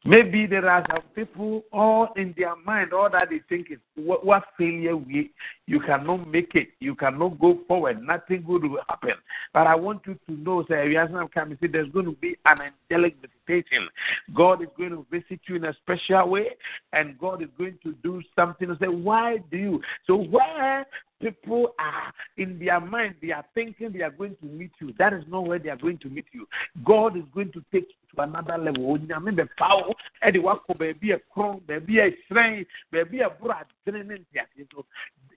Maybe 0.04 0.46
there 0.46 0.68
are 0.68 0.84
some 0.90 1.02
people 1.14 1.64
all 1.72 2.08
in 2.16 2.34
their 2.36 2.56
mind, 2.56 2.92
all 2.92 3.08
that 3.10 3.30
they 3.30 3.40
think 3.48 3.70
is 3.70 3.78
what, 3.96 4.24
what 4.24 4.44
failure 4.58 4.96
we 4.96 5.30
you 5.66 5.80
cannot 5.80 6.28
make 6.28 6.54
it, 6.54 6.68
you 6.80 6.94
cannot 6.94 7.38
go 7.40 7.58
forward, 7.68 8.02
nothing 8.02 8.42
good 8.46 8.64
will 8.64 8.82
happen. 8.88 9.14
But 9.54 9.66
I 9.66 9.74
want 9.74 10.02
you 10.06 10.18
to 10.26 10.32
know, 10.32 10.64
sir, 10.68 10.84
you 10.84 10.98
have 10.98 11.10
come 11.32 11.56
see 11.60 11.66
there's 11.68 11.90
going 11.90 12.06
to 12.06 12.12
be 12.12 12.36
an 12.46 12.58
angelic 12.90 13.14
visitation. 13.14 13.88
God 14.34 14.62
is 14.62 14.68
going 14.76 14.90
to 14.90 15.06
visit 15.10 15.40
you 15.46 15.56
in 15.56 15.64
a 15.64 15.74
special 15.74 16.28
way, 16.28 16.48
and 16.92 17.18
God 17.18 17.42
is 17.42 17.48
going 17.56 17.78
to 17.84 17.92
do 18.02 18.22
something 18.36 18.76
say, 18.80 18.88
Why 18.88 19.38
do 19.50 19.56
you? 19.56 19.80
So 20.06 20.16
where 20.16 20.86
people 21.20 21.72
are 21.78 22.12
in 22.36 22.58
their 22.58 22.80
mind, 22.80 23.14
they 23.22 23.30
are 23.30 23.44
thinking 23.54 23.92
they 23.92 24.02
are 24.02 24.10
going 24.10 24.36
to 24.42 24.46
meet 24.46 24.72
you. 24.80 24.92
That 24.98 25.12
is 25.12 25.22
not 25.28 25.46
where 25.46 25.58
they 25.58 25.70
are 25.70 25.76
going 25.76 25.98
to 25.98 26.08
meet 26.08 26.26
you. 26.32 26.46
God 26.84 27.16
is 27.16 27.22
going 27.32 27.52
to 27.52 27.62
take 27.72 27.88
you 27.88 28.16
to 28.16 28.22
another 28.22 28.58
level. 28.58 28.98
Onyame 28.98 29.30
bɛfa 29.36 29.86
wo 29.86 29.94
ɛde 30.22 30.42
wakɔ 30.42 30.76
baabi 30.76 31.14
a 31.14 31.18
kron, 31.32 31.60
baabi 31.66 31.98
a 32.00 32.10
hyerɛn, 32.34 32.66
baabi 32.92 33.24
a 33.24 33.30
boro 33.30 33.54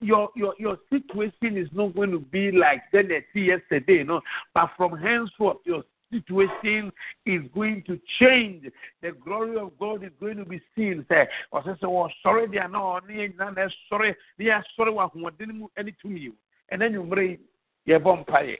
Your 0.00 0.30
your 0.36 0.54
your 0.58 0.78
situation 0.90 1.56
is 1.56 1.68
not 1.72 1.94
going 1.94 2.10
to 2.10 2.18
be 2.18 2.52
like 2.52 2.82
then 2.92 3.10
yesterday, 3.34 4.04
no. 4.04 4.20
But 4.54 4.70
from 4.76 4.96
henceforth, 4.96 5.58
your 5.64 5.82
situation 6.12 6.92
is 7.24 7.42
going 7.54 7.82
to 7.86 7.98
change. 8.20 8.66
The 9.02 9.12
glory 9.12 9.56
of 9.56 9.78
God 9.78 10.04
is 10.04 10.12
going 10.20 10.36
to 10.36 10.44
be 10.44 10.60
seen. 10.76 11.04
Say, 11.08 11.26
or 11.50 11.62
say, 11.64 11.70
oh, 11.84 12.08
sorry, 12.22 12.46
they 12.48 12.58
are 12.58 12.68
not 12.68 13.04
sorry, 13.88 14.14
they 14.38 14.48
are 14.48 14.64
sorry, 14.76 14.92
what 14.92 15.38
didn't 15.38 15.66
any 15.76 15.94
to 16.02 16.08
me. 16.08 16.30
And 16.70 16.80
then 16.80 16.92
you 16.92 17.02
bring 17.02 17.38
your 17.84 18.00
vampire. 18.00 18.58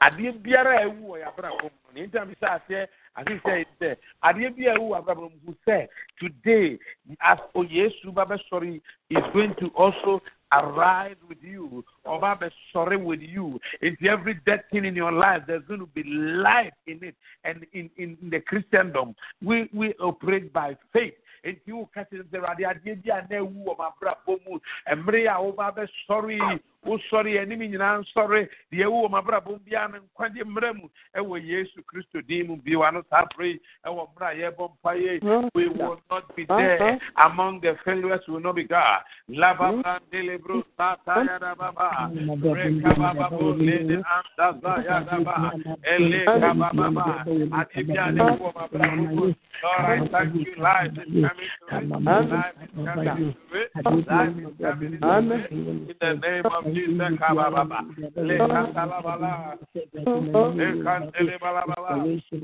Adeɛ 0.00 0.32
biara 0.42 0.76
a 0.80 0.84
ɛwu 0.84 1.02
wɔ 1.08 1.16
yɛabrabɔ 1.22 1.62
mu. 1.62 1.70
Ne 1.94 2.06
ntam 2.06 2.34
sɛ 2.40 2.46
aseɛ 2.56 2.88
ase 3.16 3.40
sɛ 3.44 3.64
sɛ 3.80 3.96
adeɛ 4.22 4.50
biara 4.56 4.78
ɛwu 4.78 4.88
wɔ 4.88 4.98
abrabɔ 4.98 5.30
mu 5.44 5.54
sɛ 5.66 5.88
today 6.18 6.78
as 7.20 7.38
oh, 7.54 7.62
oyesu 7.64 8.12
ba 8.14 8.24
bɛsɔre 8.24 8.80
is 9.10 9.24
going 9.32 9.54
to 9.56 9.68
also 9.76 10.22
arise 10.52 11.16
with 11.28 11.42
you. 11.42 11.84
Or 12.04 12.18
ba 12.18 12.36
bɛsɔre 12.40 13.02
with 13.02 13.20
you. 13.20 13.60
Into 13.82 14.08
every 14.08 14.34
dead 14.46 14.64
thing 14.70 14.84
in 14.84 14.96
your 14.96 15.12
life 15.12 15.42
there's 15.46 15.64
going 15.66 15.80
to 15.80 15.86
be 15.86 16.02
life 16.04 16.72
in 16.86 17.02
it 17.04 17.16
and 17.44 17.66
in 17.72 17.90
in, 17.96 18.16
in 18.20 18.30
the 18.30 18.40
christendom. 18.40 19.14
We 19.42 19.68
we 19.72 19.94
operate 19.94 20.52
by 20.52 20.76
faith 20.92 21.14
nti 21.44 21.72
wo 21.72 21.86
ka 21.94 22.04
kyerɛ 22.04 22.24
sɛ 22.30 22.36
awurade 22.38 22.64
adeɛ 22.66 23.02
bi 23.02 23.10
a 23.10 23.20
na 23.28 23.36
ɛwu 23.40 23.64
wɔ 23.64 23.76
m'abrabɔ 23.78 24.32
mu. 24.46 24.58
Mmerɛ 24.88 25.26
a 25.28 25.42
woba 25.42 25.72
bɛsɔre 25.76 26.60
wosɔre 26.84 27.40
anim 27.40 27.60
nyinaa 27.60 28.00
nsɔre. 28.02 28.48
Deɛ 28.72 28.84
ɛwu 28.84 29.02
wɔ 29.04 29.10
m'abrabɔ 29.10 29.50
mu 29.50 29.58
biara 29.64 29.88
no 29.92 29.98
nkwagye 30.00 30.44
mmerɛ 30.44 30.74
mu 30.76 30.88
ɛwɔ 31.16 31.44
yesu 31.46 31.82
kristo 31.82 32.20
din 32.26 32.46
mu 32.48 32.56
bio. 32.56 32.82
Ano 32.82 33.02
saa 33.10 33.24
berɛ 33.24 33.46
yi 33.52 33.60
ɛwɔ 33.86 34.08
mmerɛ 34.12 34.26
a 34.26 34.34
yɛbɔ 34.40 34.70
mpaeɛ 34.84 35.22
uh-huh. 35.22 35.48
we 35.54 35.68
will 35.68 36.00
not 36.10 36.36
be 36.36 36.44
there 36.44 36.98
among 37.16 37.60
mm-hmm. 37.60 37.66
the 37.66 37.82
failures 37.84 38.20
will 38.28 38.40
not 38.40 38.54
be 38.54 38.64
God 38.64 39.00
lababandelebro 39.28 40.64
satayadababa 40.76 42.10
rekabababo 42.54 43.54
lede 43.56 44.02
antazayadaba 44.16 45.52
elekabababa 45.82 47.24
adeɛ 47.58 47.86
bi 47.86 47.94
a 47.96 48.12
na 48.12 48.24
ɛwu 48.24 48.38
wɔ 48.40 48.52
m'abrabɔ 48.54 48.96
mu. 49.14 49.34
Lord, 49.62 49.84
I 49.84 50.08
thank 50.08 50.34
you. 50.34 50.54
Life 50.56 50.92
is 51.38 51.50
coming 51.68 51.90
to 51.90 52.10
it. 52.10 52.30
Life 52.30 52.54
is 52.62 52.68
coming 52.74 53.06
to 53.14 53.56
it. 53.58 53.70
Life 53.84 54.36
is 54.38 54.56
coming 54.60 54.92
to 54.92 55.08
it. 55.10 55.50
In 55.50 55.94
the 56.00 56.12
name 56.20 56.46
of 56.46 56.64
Jesus, 56.74 57.12
Kabababa. 57.20 57.80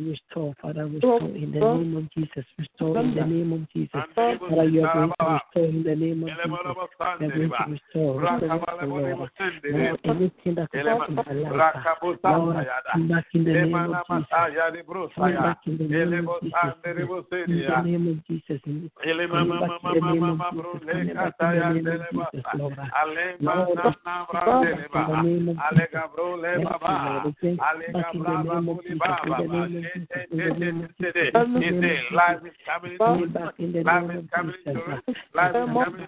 Restore, 0.06 0.54
Father, 0.60 0.86
restore 0.86 1.20
in 1.20 1.52
the 1.52 1.60
name 1.60 1.96
of 1.96 2.10
Jesus. 2.12 2.44
Restore 2.58 2.98
in 2.98 3.14
the 3.14 3.24
name 3.24 3.52
of 3.52 3.60
Jesus. 3.72 4.02
Father, 4.14 4.64
you 4.64 4.84
are 4.84 4.92
going 4.92 5.12
to 5.18 5.24
restore 5.32 5.64
in 5.64 5.82
the 5.82 5.96
name 5.96 6.22
of 6.24 6.28
Jesus. 6.28 6.44
You 6.44 6.54
are 6.54 7.18
going 7.18 7.30
to 7.30 7.64
restore. 7.70 8.20
Restore, 8.20 8.86
Lord. 8.86 9.30
Lord, 9.66 10.00
anything 10.04 10.54
that 10.54 10.68
is 10.72 10.86
in 11.08 11.14
my 11.14 11.22
life, 11.32 11.76
Lord, 12.24 12.56
come 12.92 13.08
back 13.08 13.26
in 13.34 13.44
the 13.44 13.52
name 13.54 13.74
of 13.74 13.96
Jesus. 14.08 14.28
Come 15.14 15.32
back 15.42 15.58
in 15.66 15.76
the 15.78 15.84
name 15.88 16.28
of 16.28 16.42
Jesus. 16.42 16.54
In 17.46 17.58
the 17.66 17.82
name 17.84 18.06
of 18.08 18.16
Jesus. 18.26 18.60
Come 18.76 19.48
back 19.58 19.82
in 19.82 19.94
the 19.94 20.10
name 20.10 20.30
of 20.30 20.40
Jesus. 20.54 22.42
Come 22.52 22.74
back 33.32 33.54
in 33.58 33.72
the 33.72 33.82
name 33.82 34.00
of 34.00 34.20
Jesus, 34.22 34.60
coming 34.80 35.00
coming 35.76 35.96
coming 35.96 36.06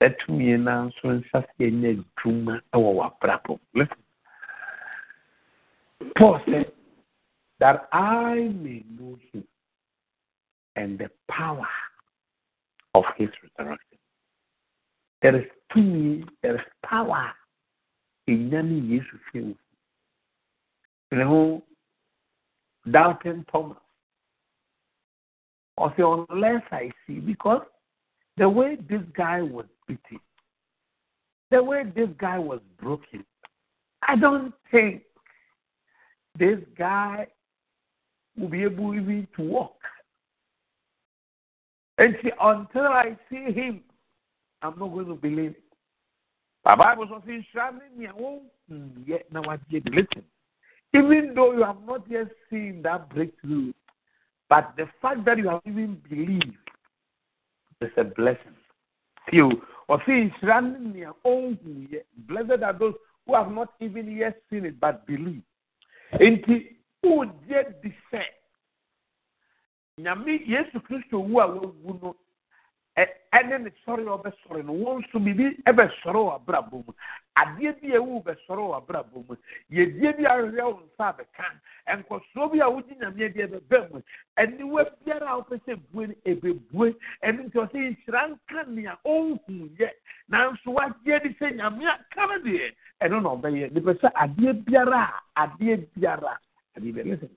Saa 0.00 0.08
tumi 0.20 0.56
no 0.58 0.88
nso 0.88 1.08
nsa 1.18 1.38
sɛ 1.42 1.70
ɛnyɛ 1.70 2.04
adwuma 2.04 2.62
wɔ 2.72 2.90
w'abrabɔ. 2.98 3.58
Listen. 3.74 3.96
Paul 6.16 6.40
said 6.46 6.72
that 7.58 7.88
I 7.92 8.34
may 8.54 8.84
know 8.98 9.18
him 9.32 9.44
and 10.76 10.98
the 10.98 11.10
power 11.28 11.66
of 12.94 13.04
his 13.16 13.28
resurrection. 13.58 13.98
There 15.22 15.36
is 15.36 15.44
tumi, 15.74 16.24
there 16.42 16.56
is 16.56 16.60
power 16.84 17.30
in 18.26 18.50
Yesu 18.50 19.18
Fiu. 19.30 19.54
You 21.10 21.18
know, 21.18 21.62
doubting 22.90 23.44
Thomas. 23.50 23.76
Or 25.76 25.92
say, 25.96 26.02
unless 26.02 26.62
I 26.70 26.90
see, 27.06 27.14
because 27.14 27.62
the 28.36 28.48
way 28.48 28.76
this 28.88 29.02
guy 29.16 29.42
was 29.42 29.66
beaten, 29.86 30.20
the 31.50 31.62
way 31.62 31.84
this 31.94 32.08
guy 32.18 32.38
was 32.38 32.60
broken, 32.80 33.24
I 34.06 34.16
don't 34.16 34.52
think 34.70 35.02
this 36.38 36.58
guy 36.76 37.26
will 38.36 38.48
be 38.48 38.64
able 38.64 38.94
even 38.94 39.26
to 39.36 39.42
walk. 39.42 39.76
And 42.02 42.16
see, 42.20 42.30
until 42.40 42.86
I 42.86 43.16
see 43.30 43.52
him, 43.52 43.80
I'm 44.60 44.76
not 44.76 44.88
going 44.88 45.06
to 45.06 45.14
believe 45.14 45.50
it. 45.50 45.62
The 46.64 46.74
Bible 46.76 47.06
says, 47.24 47.44
"Shining 47.54 47.96
me, 47.96 48.08
oh, 48.18 48.42
yet 49.06 49.32
now 49.32 49.42
what 49.42 49.60
you 49.68 49.80
listen." 49.86 50.24
Even 50.92 51.32
though 51.32 51.52
you 51.52 51.62
have 51.62 51.80
not 51.86 52.02
yet 52.10 52.26
seen 52.50 52.82
that 52.82 53.08
breakthrough, 53.10 53.72
but 54.48 54.72
the 54.76 54.88
fact 55.00 55.24
that 55.26 55.38
you 55.38 55.48
have 55.48 55.60
even 55.64 56.02
believed 56.10 56.56
is 57.80 57.90
a 57.96 58.02
blessing. 58.02 58.56
You 59.30 59.52
oh, 59.88 59.94
or 59.94 60.02
see, 60.04 60.28
oh, 61.24 61.56
yet 61.88 62.06
blessed 62.26 62.64
are 62.64 62.76
those 62.76 62.94
who 63.26 63.34
have 63.36 63.52
not 63.52 63.74
even 63.78 64.10
yet 64.10 64.42
seen 64.50 64.64
it 64.64 64.80
but 64.80 65.06
believe. 65.06 65.42
Enti, 66.14 66.78
who 67.00 67.30
yet 67.48 67.80
descend? 67.80 68.26
Nyame 70.02 70.42
Yesu 70.46 70.80
Kristo 70.80 71.18
wu 71.20 71.40
a 71.40 71.46
wawu 71.46 71.98
no 72.02 72.14
ɛne 73.32 73.58
ne 73.62 73.70
sɔre 73.84 74.02
a 74.06 74.12
ɔbɛsɔre 74.18 74.64
no 74.64 74.72
wɔn 74.72 75.00
nso 75.00 75.18
biribi 75.18 75.56
ɛbɛsɔre 75.64 76.18
wɔ 76.26 76.34
abrabɔ 76.36 76.84
mu. 76.86 76.92
Adeɛ 77.36 77.80
bi 77.80 77.88
a 77.94 77.98
ɛwu 77.98 78.22
bɛsɔre 78.22 78.60
wɔ 78.68 78.76
abrabɔ 78.76 79.16
mu. 79.28 79.36
Yɛdie 79.70 80.12
bi 80.16 80.24
ahwehwɛ 80.26 80.62
wo 80.64 80.82
nsa 80.84 81.04
abɛka 81.14 81.44
nkɔsoɔ 81.96 82.50
bi 82.52 82.58
a 82.60 82.68
wogye 82.68 82.94
nyame 83.00 83.24
adi 83.24 83.40
ɛbɛbɛ 83.46 83.90
mu 83.92 84.02
aniwa 84.36 84.84
biara 85.04 85.26
a 85.30 85.36
wopɛ 85.40 85.56
sɛ 85.64 85.80
bue 85.92 86.06
no 86.08 86.14
ɛbɛbue. 86.26 86.94
Ɛno 87.24 87.40
nti 87.48 87.56
ɔsɛ 87.56 87.78
nhyira 87.96 88.28
nka 88.28 88.66
nea 88.68 88.98
ɔnhu 89.06 89.70
yɛ 89.78 89.90
nanso 90.28 90.66
wagye 90.74 91.14
adi 91.16 91.28
sɛ 91.40 91.56
nyame 91.56 91.86
aka 91.88 92.26
no 92.26 92.38
deɛ 92.44 92.74
ɛno 93.00 93.22
na 93.22 93.28
ɔbɛyɛ. 93.36 93.70
Nipɛ 93.72 93.92
sɛ 94.00 94.12
adeɛ 94.12 94.52
biara 94.66 95.08
a 95.36 95.46
adeɛ 95.46 95.86
biara 95.96 96.36
adeɛ 96.76 96.92
biara 96.92 97.28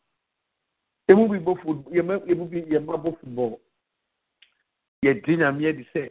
emu 1.09 1.27
bi 1.29 1.37
bɔ 1.39 1.55
football 1.61 1.93
yɛma 1.93 2.29
emu 2.29 2.45
bi 2.45 2.61
yɛma 2.61 2.97
bɔ 3.03 3.19
football 3.19 3.59
yɛdi 5.03 5.37
nyame 5.37 5.67
adi 5.69 5.87
sɛ 5.93 6.09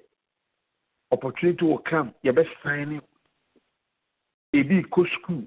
opportunity 1.11 1.65
will 1.65 1.79
come 1.79 2.15
yɛbɛsan 2.25 2.89
ne 2.89 3.01
ebi 4.53 4.83
kɔ 4.91 5.07
school 5.19 5.45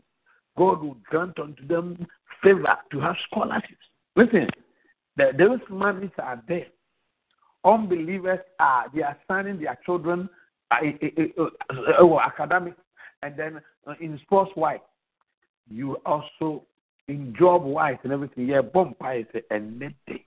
God 0.57 0.81
will 0.81 0.97
grant 1.09 1.39
unto 1.39 1.65
them 1.67 2.05
favor 2.43 2.77
to 2.91 2.99
have 2.99 3.15
scholarships. 3.29 3.85
Listen, 4.15 4.47
the, 5.15 5.31
those 5.37 5.59
monies 5.69 6.11
are 6.17 6.41
there. 6.47 6.65
Unbelievers 7.63 8.39
are 8.59 8.85
they 8.93 9.03
are 9.03 9.17
signing 9.27 9.59
their 9.59 9.77
children 9.85 10.29
uh, 10.71 10.75
uh, 10.83 11.43
uh, 11.69 12.05
uh, 12.05 12.19
academic 12.19 12.75
and 13.23 13.37
then 13.37 13.61
uh, 13.85 13.93
in 13.99 14.19
sports 14.23 14.51
wise. 14.55 14.79
You 15.69 15.97
also 16.05 16.63
in 17.07 17.33
job 17.37 17.63
wise 17.63 17.97
and 18.03 18.11
everything. 18.11 18.47
Yeah, 18.47 18.61
bumpire 18.61 19.25
is 19.33 19.43
anything. 19.51 20.23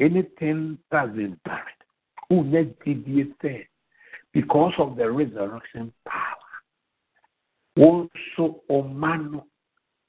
Anything 0.00 0.78
that's 0.90 1.12
been 1.12 1.38
buried. 1.44 1.62
Who 2.28 2.44
next 2.44 2.76
say? 3.42 3.68
Because 4.32 4.72
of 4.78 4.96
the 4.96 5.10
resurrection 5.10 5.92
power. 6.08 6.36
Also, 7.76 8.62
Omano, 8.70 9.44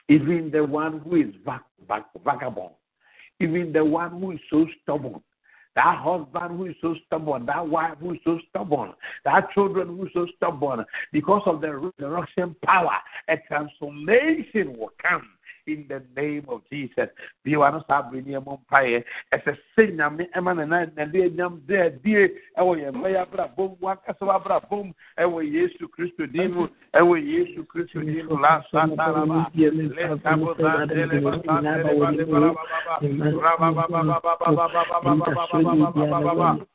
even 0.08 0.52
the 0.52 0.64
one 0.64 1.00
who 1.00 1.16
is 1.16 1.34
vagabond, 2.24 2.72
even 3.40 3.74
the 3.74 3.84
one 3.84 4.20
who 4.20 4.32
is 4.32 4.40
so 4.50 4.66
stubborn, 4.82 5.22
that 5.76 5.98
husband 5.98 6.58
who 6.58 6.66
is 6.68 6.76
so 6.82 6.96
stubborn, 7.06 7.46
that 7.46 7.68
wife 7.68 7.98
who 8.00 8.14
is 8.14 8.20
so 8.24 8.40
stubborn, 8.50 8.94
that 9.26 9.52
children 9.52 9.88
who 9.88 10.06
is 10.06 10.12
so 10.14 10.28
stubborn, 10.36 10.86
because 11.12 11.42
of 11.46 11.62
the 11.62 11.92
resurrection 12.00 12.56
power, 12.64 12.98
a 13.28 13.38
transformation 13.48 14.78
will 14.78 14.94
come 15.02 15.28
in 15.68 15.86
the 15.88 16.02
name 16.16 16.46
of 16.48 16.62
Jesus. 16.72 17.10
Bí 17.44 17.56
wàá 17.56 17.80
sáà 17.88 18.02
bìrì 18.12 18.22
ní 18.26 18.34
ẹmu 18.40 18.52
mpa 18.58 18.80
yẹ, 18.82 19.00
ẹsẹ̀ 19.36 19.54
sẹ́ 19.76 19.92
nyàmé 19.98 20.24
ẹ̀ma 20.38 20.54
nana 20.54 20.86
nàdé 20.96 21.20
ẹ̀nyàm 21.28 21.54
dẹ́ 21.68 21.82
ẹ̀díye 21.88 22.22
ẹ̀wọ̀ 22.60 22.76
yẹn 22.82 22.92
mbẹ́yà 23.00 23.22
abúlà 23.26 23.46
bọ́m 23.58 23.72
wọn 23.82 23.96
kẹsàn-án 24.06 24.36
abúlà 24.40 24.58
bọ́m 24.70 24.88
ẹ̀wọ̀ 25.24 25.42
Yéṣu 25.56 25.86
Kristo 25.94 26.24
dìímù 26.34 26.62
ẹ̀wọ̀ 27.00 27.18
Yéṣu 27.32 27.62
Kristo 27.72 28.00
dìímù 28.08 28.36
lásán 28.46 28.88
tààràbà 28.98 29.40
lẹ́tàbọ̀ 29.98 30.52
sàndélé 30.62 31.18
sàndélé 31.46 31.92
balẹ̀ 32.00 32.26
balababa 32.32 34.00
rababababababababababababa. 34.06 35.16
Imara 35.16 35.16
basandele 35.46 35.46
academic 35.46 35.46
excellence. 35.76 35.96
Labron 35.96 36.16
dele 36.16 36.36
bozeka. 36.36 36.36
Nakando 36.36 36.44
ribuzi 36.46 36.66
sa. 36.66 36.75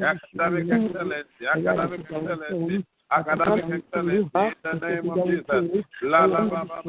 Academic 0.00 0.70
excellence, 0.70 1.28
academic 1.54 2.00
excellence 2.00 2.84
academic 3.10 3.64
excellence 3.64 4.30
in 4.34 4.80
the 4.80 4.86
name 4.86 5.10
of 5.10 5.16
Jesus. 5.26 5.84
La 6.02 6.24
la 6.24 6.40
la 6.40 6.62
la 6.62 6.82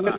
la. 0.00 0.18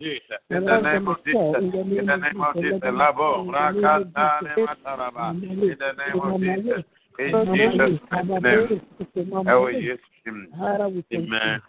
Jesus. 0.00 0.40
In 0.50 0.64
the 0.64 0.80
name 0.80 1.08
of 1.08 1.16
Jesus. 1.24 1.56
In 1.58 1.70
the 1.70 2.16
name 2.16 2.40
of 2.40 2.54
Jesus. 2.56 2.80
Labo. 2.82 3.46
Rakatane 3.50 4.54
mataraba. 4.66 5.30
In 5.30 5.76
the 5.78 5.92
name 5.98 6.20
of 6.20 6.40
Jesus. 6.40 6.84
In 7.18 7.32
Jesus' 7.54 8.00
name. 8.42 9.48
Oh, 9.48 9.66
yes. 9.68 9.98
Amen. 10.26 11.62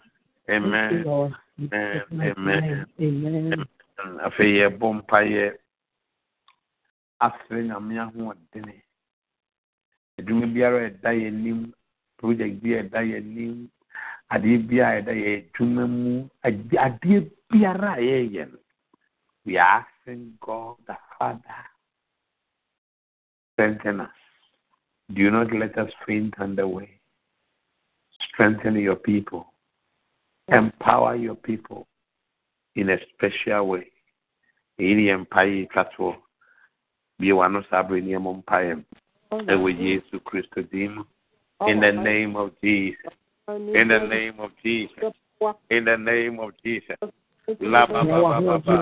Amen. 0.48 1.04
Amen. 1.58 2.02
Amen. 2.12 2.86
Amen. 3.00 3.64
afei 4.20 4.60
yɛbɔ 4.60 4.86
mpaeɛ 5.00 5.44
afrɛ 7.26 7.58
nyame 7.68 7.94
ahoɔdene 8.04 8.74
adwuma 10.18 10.46
biara 10.52 10.78
ɛda 10.90 11.10
yɛn 11.16 11.26
anim 11.26 11.72
project 12.18 12.62
bi 12.62 12.70
a 12.76 12.82
ɛda 12.82 13.00
yɛn 13.10 13.16
anim 13.16 13.68
adeɛ 14.30 14.68
bi 14.68 14.76
a 14.84 15.00
ɛda 15.00 15.12
yɛn 15.16 15.44
adwuma 15.48 15.84
mu 15.88 16.28
ade- 16.44 16.78
adeɛ 16.86 17.30
biara 17.50 17.92
a 17.94 18.00
yɛyɛ 18.00 18.52
no 18.52 18.58
we 19.44 19.56
are 19.58 19.86
asking 19.86 20.36
god 20.40 20.76
the 20.86 20.96
father 21.18 21.62
strengthen 23.52 24.00
us 24.00 24.10
do 25.14 25.30
not 25.30 25.52
let 25.52 25.76
us 25.78 25.90
faint 26.06 26.34
on 26.38 26.56
the 26.56 26.66
way 26.66 26.90
strengthen 28.28 28.74
your 28.74 28.96
people 28.96 29.46
empower 30.48 31.16
your 31.16 31.34
people 31.34 31.86
in 32.76 32.90
a 32.90 32.96
special 33.14 33.68
way. 33.68 33.86
Èyí 34.78 34.94
ni 34.94 35.06
yẹn 35.08 35.20
mpa 35.24 35.42
yìí 35.48 35.66
twa 35.72 35.84
toɔ. 35.96 36.14
Bie 37.18 37.32
w'ano 37.32 37.62
saa 37.70 37.80
abere 37.82 38.00
ni 38.00 38.12
ɛmɔ 38.14 38.30
mpa. 38.38 38.56
Ɛwɔ 39.32 39.68
Yesu 39.80 40.20
Kristo 40.20 40.62
din 40.70 40.94
mu. 40.94 41.04
In 41.66 41.80
the 41.80 41.92
name 41.92 42.36
of 42.36 42.52
Jesus. 42.62 43.14
In 43.56 43.88
the 43.88 43.98
name 43.98 44.38
of 44.38 44.50
Jesus. 44.62 45.14
In 45.70 45.84
the 45.84 45.96
name 45.96 46.38
of 46.38 46.52
Jesus. 46.62 46.96
La 47.60 47.86
ba 47.86 48.02
ba 48.02 48.18
ba 48.26 48.40
ba 48.42 48.58
ba. 48.58 48.76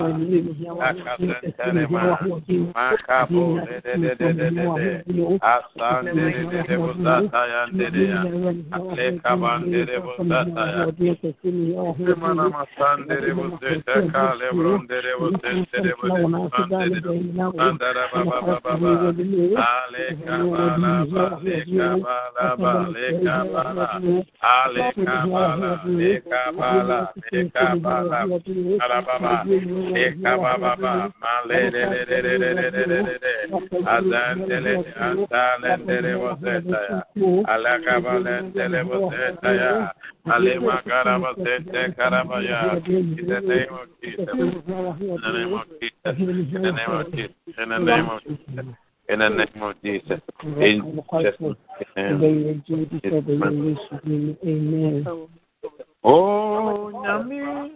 Makabo 2.73 3.61
de 3.61 3.77
de 3.85 3.93
de 4.01 4.15
de 4.17 4.33
de 4.33 4.49
de 4.49 4.65
de. 5.05 5.37
Asan 5.37 6.05
de 6.05 6.25
de 6.33 6.49
de 6.49 6.61
de 6.65 6.73
ya 7.45 7.61
de 7.69 7.87
de 7.93 8.03
ya. 8.09 8.21
Ale 8.73 9.05
kaban 9.21 9.69
de 9.69 9.85
de 9.85 9.97
buzata 10.01 10.65
ya. 10.65 10.85
Semana 11.93 12.49
masan 12.49 13.05
de 13.05 13.15
de 13.21 13.31
buzete 13.37 13.95
kale 14.11 14.49
bron 14.57 14.81
de 14.89 14.97
de 14.97 15.13
de 15.13 15.53
de 15.71 15.85
de. 15.85 15.93
Sandara 17.53 18.05
ba 18.13 18.21
ba 18.25 18.37
ba 18.41 18.57
ba 18.65 18.73
ba. 18.81 18.91
Ale 19.61 20.05
kabala 20.25 21.05
ba 21.13 21.25
le 21.45 21.57
kabala 21.69 22.47
ba 22.57 22.71
le 22.89 23.07
kabala. 23.21 23.87
Ale 24.41 24.89
kabala 25.05 25.85
le 25.85 26.11
kabala 26.25 27.13
le 27.31 27.39
kabala. 27.53 28.54
Alababa, 28.55 29.43
Ekababa, 29.95 31.11
Malede, 31.21 31.83
Azantele, 33.83 34.69
Antalendele 35.05 36.13
Vosetaya, 36.15 37.03
Alakabalendele 37.47 38.81
Vosetaya, 38.83 39.91
Alema 40.27 40.75
Karabasete 40.83 41.81
Karabaya, 41.95 42.87
in 42.87 43.27
the 43.27 43.39
name 43.41 43.73
of 43.73 43.87
Jesus, 44.01 44.27
in 44.29 44.63
the 45.21 45.31
name 45.31 45.53
of 45.53 45.65
Jesus, 45.79 46.05
in 46.05 46.61
the 46.61 46.71
name 46.71 46.91
of 46.91 47.11
Jesus, 47.11 47.31
in 47.57 47.69
the 47.69 47.79
name 47.79 48.09
of 48.09 48.23
Jesus. 48.23 48.65
In 49.07 49.19
the 49.19 49.29
name 49.29 49.61
of 49.61 49.75
Jesus. 49.83 50.19
In 50.59 50.91
Jesus' 51.13 51.37
name. 51.95 52.19
Amen. 54.45 55.05
Oh. 56.03 57.75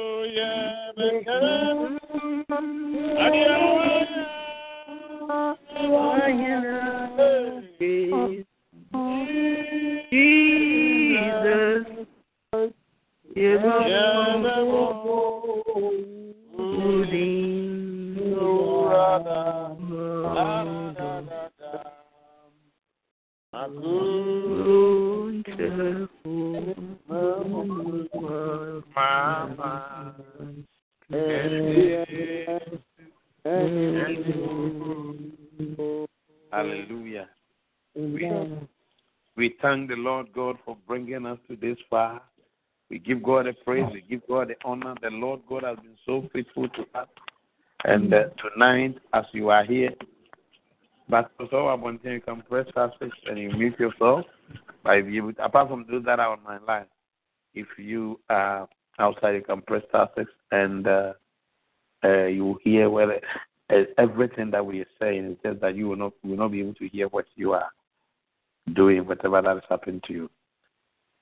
Good. 25.43 26.90
Jesus. 27.11 28.83
Mama. 28.95 30.15
Hallelujah. 36.51 37.27
Amen. 37.97 38.67
We 39.35 39.55
thank 39.61 39.89
the 39.89 39.95
Lord 39.95 40.31
God 40.33 40.57
for 40.63 40.77
bringing 40.87 41.25
us 41.25 41.37
to 41.49 41.55
this 41.55 41.77
far. 41.89 42.21
We 42.89 42.99
give 42.99 43.23
God 43.23 43.47
a 43.47 43.53
praise. 43.53 43.85
We 43.91 44.01
give 44.01 44.21
God 44.27 44.49
the 44.49 44.55
honor. 44.63 44.95
The 45.01 45.09
Lord 45.09 45.41
God 45.49 45.63
has 45.63 45.77
been 45.77 45.97
so 46.05 46.29
faithful 46.33 46.69
to 46.69 46.81
us. 46.95 47.07
And 47.83 48.13
uh, 48.13 48.25
tonight, 48.53 48.97
as 49.13 49.25
you 49.33 49.49
are 49.49 49.65
here, 49.65 49.91
but 51.09 51.31
so 51.49 51.67
I 51.67 51.73
want 51.73 52.05
you 52.05 52.21
can 52.21 52.41
press 52.43 52.67
six 52.99 53.11
and 53.25 53.37
you 53.37 53.49
mute 53.51 53.79
yourself. 53.79 54.25
By 54.83 55.01
apart 55.43 55.69
from 55.69 55.85
those 55.89 56.05
that 56.05 56.19
are 56.19 56.31
on 56.31 56.43
my 56.43 56.57
line, 56.59 56.85
if 57.53 57.67
you 57.77 58.19
are 58.29 58.67
outside, 58.99 59.45
can 59.45 59.61
press 59.61 59.83
star 59.89 60.09
and 60.51 60.87
uh, 60.87 61.13
uh, 62.03 62.25
you 62.25 62.57
hear 62.63 62.89
whether 62.89 63.19
uh, 63.69 63.83
everything 63.97 64.51
that 64.51 64.65
we 64.65 64.81
are 64.81 64.87
saying. 64.99 65.25
It's 65.25 65.41
just 65.43 65.61
that 65.61 65.75
you 65.75 65.89
will 65.89 65.95
not 65.97 66.13
will 66.23 66.37
not 66.37 66.51
be 66.51 66.61
able 66.61 66.73
to 66.75 66.87
hear 66.87 67.07
what 67.07 67.25
you 67.35 67.53
are 67.53 67.69
doing, 68.73 69.05
whatever 69.05 69.41
that 69.41 69.55
has 69.55 69.63
happened 69.69 70.03
to 70.07 70.13
you. 70.13 70.29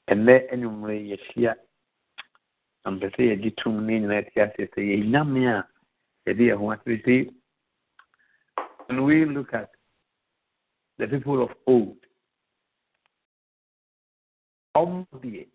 ɛnɛ 0.09 0.49
anwummerɛ 0.53 0.95
yɛhyia 1.11 1.53
na 2.83 2.91
mpɛ 2.91 3.07
sɛ 3.13 3.21
yɛgye 3.29 3.51
tom 3.57 3.85
ne 3.85 3.99
nyinaa 3.99 4.25
ti 4.33 4.39
ase 4.41 4.63
sɛ 4.73 4.81
yɛnyame 4.89 5.41
a 5.53 5.67
yɛde 6.25 6.43
yɛn 6.49 6.57
ho 6.57 6.71
asere 6.73 6.97
sɛ 7.05 7.33
when 8.87 9.03
we 9.03 9.25
look 9.25 9.53
at 9.53 9.69
the 10.97 11.07
people 11.07 11.43
of 11.43 11.51
old 11.67 11.97
ɔmo 14.75 15.05
deɛ 15.21 15.45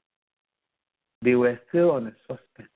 they 1.25 1.35
were 1.35 1.59
still 1.69 1.93
on 1.93 2.07
a 2.07 2.13
suspense 2.23 2.71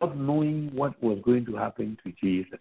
not 0.00 0.16
knowing 0.16 0.70
what 0.74 1.00
was 1.02 1.18
going 1.24 1.44
to 1.44 1.56
happen 1.56 1.98
to 2.04 2.12
Jesus 2.22 2.60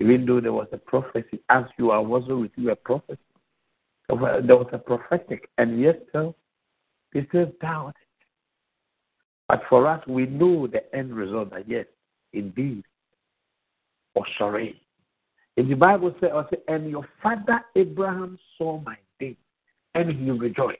even 0.00 0.26
though 0.26 0.40
there 0.40 0.52
was 0.52 0.68
a 0.72 0.78
prophecy 0.78 1.40
as 1.48 1.64
you 1.78 1.90
have 1.90 2.10
also 2.10 2.34
received 2.34 2.68
a 2.68 2.76
prophecy 2.76 3.18
there 4.08 4.56
was 4.56 4.68
a 4.72 4.78
prophetic 4.78 5.48
and 5.58 5.80
yet 5.80 6.02
still 6.08 6.34
they 7.12 7.26
still 7.28 7.52
doubted. 7.60 7.94
But 9.48 9.62
for 9.68 9.86
us, 9.86 10.06
we 10.06 10.26
know 10.26 10.66
the 10.66 10.94
end 10.94 11.14
result 11.14 11.50
that 11.50 11.68
yes, 11.68 11.86
indeed, 12.32 12.84
or 14.14 14.26
sorry. 14.38 14.80
In 15.56 15.68
the 15.68 15.74
Bible 15.74 16.14
says, 16.20 16.30
and 16.68 16.90
your 16.90 17.08
father 17.22 17.64
Abraham 17.74 18.38
saw 18.56 18.80
my 18.80 18.96
day, 19.18 19.36
and 19.94 20.10
he 20.10 20.30
rejoiced. 20.30 20.78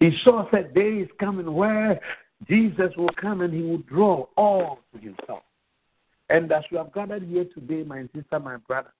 He 0.00 0.10
saw 0.24 0.48
that 0.52 0.74
day 0.74 0.98
is 0.98 1.10
coming 1.18 1.52
where 1.52 2.00
Jesus 2.48 2.90
will 2.96 3.10
come 3.20 3.40
and 3.40 3.52
he 3.52 3.62
will 3.62 3.78
draw 3.78 4.26
all 4.36 4.78
to 4.92 5.00
himself. 5.00 5.42
And 6.28 6.50
as 6.50 6.64
you 6.70 6.78
have 6.78 6.92
gathered 6.92 7.22
here 7.24 7.46
today, 7.54 7.82
my 7.82 8.02
sister, 8.14 8.38
my 8.40 8.56
brother, 8.56 8.92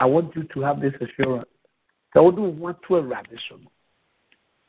I 0.00 0.06
want 0.06 0.34
you 0.34 0.44
to 0.54 0.60
have 0.62 0.80
this 0.80 0.94
assurance. 1.00 1.48
That 2.14 2.22
we 2.22 2.30
don't 2.32 2.58
want 2.58 2.78
to 2.88 2.96
eradicate 2.96 3.38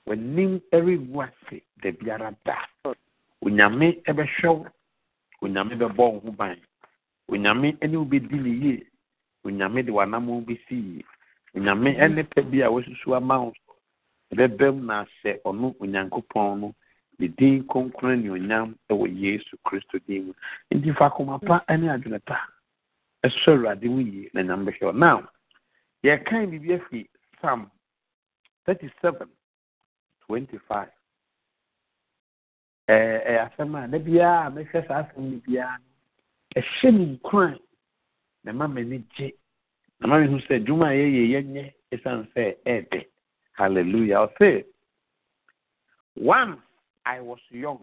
w'anim 0.07 0.61
ɛrengu 0.71 1.23
ase 1.23 1.61
da. 1.81 1.91
Biara 1.91 2.35
da 2.45 2.57
onyame 3.43 4.03
bɛhwɛ 4.05 4.47
wo 4.47 4.67
onyame 5.41 5.73
bɛbɔ 5.75 5.97
wo 5.97 6.19
ho 6.19 6.31
ban. 6.31 6.57
Onyame 7.29 7.77
ne 7.81 7.97
wo 7.97 8.05
bɛdi 8.05 8.37
ne 8.41 8.49
yie 8.49 8.83
onyame 9.45 9.85
de 9.85 9.91
w'anammɔ 9.91 10.45
bɛsi 10.45 10.75
yie 10.75 11.05
onyame 11.55 11.95
ne 12.15 12.23
pɛ 12.23 12.51
bi 12.51 12.61
a 12.61 12.71
wasusu 12.71 13.15
ama 13.15 13.43
wo 13.43 13.53
so 13.62 13.62
ɛbɛbɛm 14.33 14.85
na 14.85 15.05
ahyɛ 15.05 15.41
ɔno 15.45 15.75
onyankopɔn 15.79 16.59
no 16.59 16.73
ne 17.19 17.27
din 17.27 17.63
kronkron 17.67 18.21
ne 18.23 18.29
onyam 18.29 18.75
wɔ 18.89 19.05
yesu 19.21 19.57
kristo 19.65 19.99
din 20.07 20.25
mu. 20.27 20.33
Nti 20.71 20.91
fa 20.97 21.05
akoma 21.09 21.39
pa 21.39 21.63
ne 21.77 21.87
adwene 21.89 22.19
pa 22.25 22.37
ɛsɔ 23.23 23.51
awurade 23.53 23.87
ho 23.87 23.99
yie 23.99 24.29
na 24.33 24.41
nyame 24.41 24.65
bɛhwɛ 24.71 24.85
wo 24.85 24.91
now 24.91 25.23
yɛkan 26.03 26.49
biribi 26.49 26.73
afiri 26.79 27.09
psalm 27.39 27.69
37 28.65 29.27
25 30.27 30.89
ɛɛ 32.89 33.33
asɛm 33.45 33.75
a 33.83 33.87
da 33.87 33.97
biara 33.99 34.47
a 34.47 34.51
mehwɛ 34.51 34.87
saa 34.87 35.03
asɛm 35.03 35.23
no 35.31 35.37
biara 35.47 35.77
no 35.77 36.61
ɛhyɛ 36.61 36.91
me 36.97 37.05
nkuran 37.17 37.59
na 38.43 38.51
ma 38.51 38.67
m'ani 38.67 39.03
gye. 39.15 39.31
Na 39.99 40.07
ma 40.07 40.17
mehu 40.17 40.39
sɛ 40.47 40.59
dwuma 40.65 40.89
a 40.89 40.95
yɛyɛ 40.97 41.23
yɛnyɛ 41.33 41.73
ɛsiane 41.93 42.27
sɛ 42.33 42.55
ɛɛdɛ 42.65 43.05
hallelujah. 43.53 44.17
I 44.19 44.27
say. 44.39 44.65
once 46.15 46.59
i 47.05 47.19
was 47.19 47.39
young. 47.49 47.79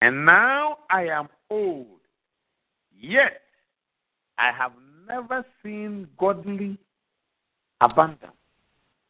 And 0.00 0.24
now 0.24 0.78
i 0.90 1.04
am 1.04 1.28
old. 1.50 1.86
Yet 2.98 3.40
i 4.38 4.50
have 4.52 4.72
never 5.08 5.44
seen 5.62 6.08
godly 6.18 6.78
abundance 7.80 8.32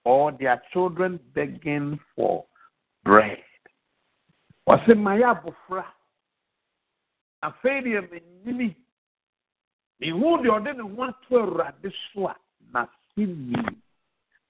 or 0.05 0.33
their 0.33 0.63
children 0.73 1.21
begging 1.35 1.99
for 2.17 2.45
bread. 3.05 3.39
Wɔsɛ 4.69 4.97
ma 4.97 5.13
yɛ 5.13 5.35
abofra 5.35 5.85
afei 7.43 7.83
deɛ 7.85 8.01
menyini 8.11 8.75
mehu 10.01 10.39
deɛ 10.43 10.51
ɔde 10.57 10.71
ne 10.77 10.85
a 12.27 12.37
n'ase 12.73 13.27
nie 13.27 13.81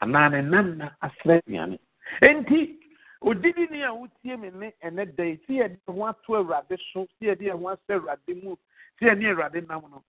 anaa 0.01 0.29
ne 0.31 0.91
asrɛ 1.03 1.41
enti 2.23 2.79
odidi 3.23 3.71
ni 3.71 3.83
a 3.83 3.91
wotie 3.93 4.37
ɛnɛ 4.83 5.79
ho 5.87 6.07
ato 6.07 6.35
awurade 6.35 6.77
so 6.93 7.07
si 7.19 7.27
ho 7.27 7.35
asɛ 7.35 7.95
awurade 7.99 8.43
mu 8.43 8.57
si 8.99 9.07
awurade 9.07 9.67
nam 9.69 9.83
no. 9.91 10.03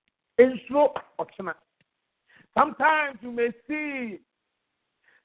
Sometimes 2.58 3.18
you 3.22 3.32
may 3.32 3.50
see 3.68 4.20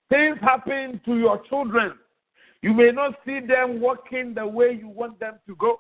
things 0.09 0.39
happen 0.41 1.01
to 1.05 1.17
your 1.17 1.43
children. 1.49 1.93
You 2.63 2.75
may 2.75 2.91
not 2.91 3.15
see 3.25 3.41
them 3.41 3.81
walking 3.81 4.35
the 4.35 4.47
way 4.47 4.73
you 4.73 4.89
want 4.89 5.19
them 5.21 5.35
to 5.47 5.57
go. 5.57 5.79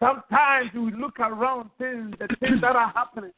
Sometimes 0.00 0.70
you 0.74 0.90
look 0.90 1.18
around 1.20 1.70
things 1.78 2.14
the 2.18 2.28
things 2.40 2.60
that 2.60 2.76
are 2.76 2.92
happening. 2.94 3.32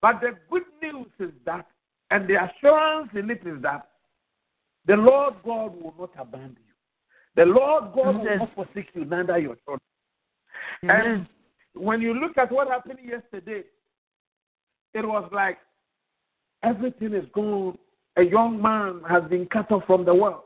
But 0.00 0.20
the 0.20 0.36
good 0.50 0.62
news 0.82 1.08
is 1.18 1.32
that 1.44 1.66
and 2.10 2.28
the 2.28 2.34
assurance 2.34 3.10
in 3.14 3.30
it 3.30 3.42
is 3.46 3.60
that 3.62 3.88
the 4.86 4.96
Lord 4.96 5.34
God 5.44 5.74
will 5.80 5.94
not 5.98 6.10
abandon 6.18 6.56
you. 6.58 7.44
The 7.44 7.44
Lord 7.44 7.92
God 7.94 8.24
will 8.24 8.36
not 8.38 8.54
forsake 8.54 8.88
you, 8.94 9.04
neither 9.04 9.38
your 9.38 9.56
children. 9.64 9.80
And 10.82 11.26
when 11.74 12.00
you 12.00 12.14
look 12.14 12.38
at 12.38 12.52
what 12.52 12.68
happened 12.68 13.00
yesterday, 13.04 13.64
it 14.94 15.06
was 15.06 15.28
like 15.32 15.58
everything 16.62 17.12
is 17.12 17.26
gone. 17.34 17.76
A 18.16 18.22
young 18.22 18.62
man 18.62 19.02
has 19.08 19.24
been 19.28 19.46
cut 19.46 19.70
off 19.70 19.84
from 19.86 20.04
the 20.04 20.14
world. 20.14 20.42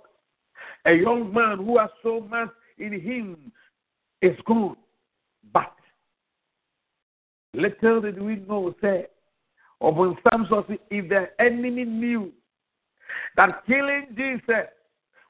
A 0.86 0.92
young 0.92 1.32
man 1.32 1.58
who 1.58 1.78
has 1.78 1.90
so 2.02 2.20
much 2.20 2.50
in 2.78 2.92
him 2.92 3.52
is 4.22 4.36
gone. 4.46 4.76
But 5.52 5.72
little 7.54 8.00
did 8.00 8.20
we 8.20 8.36
know, 8.36 8.74
say, 8.80 9.06
sort 9.80 10.52
of 10.52 10.64
if 10.90 11.08
the 11.08 11.28
enemy 11.38 11.84
knew 11.84 12.32
that 13.36 13.64
killing 13.66 14.06
Jesus 14.16 14.68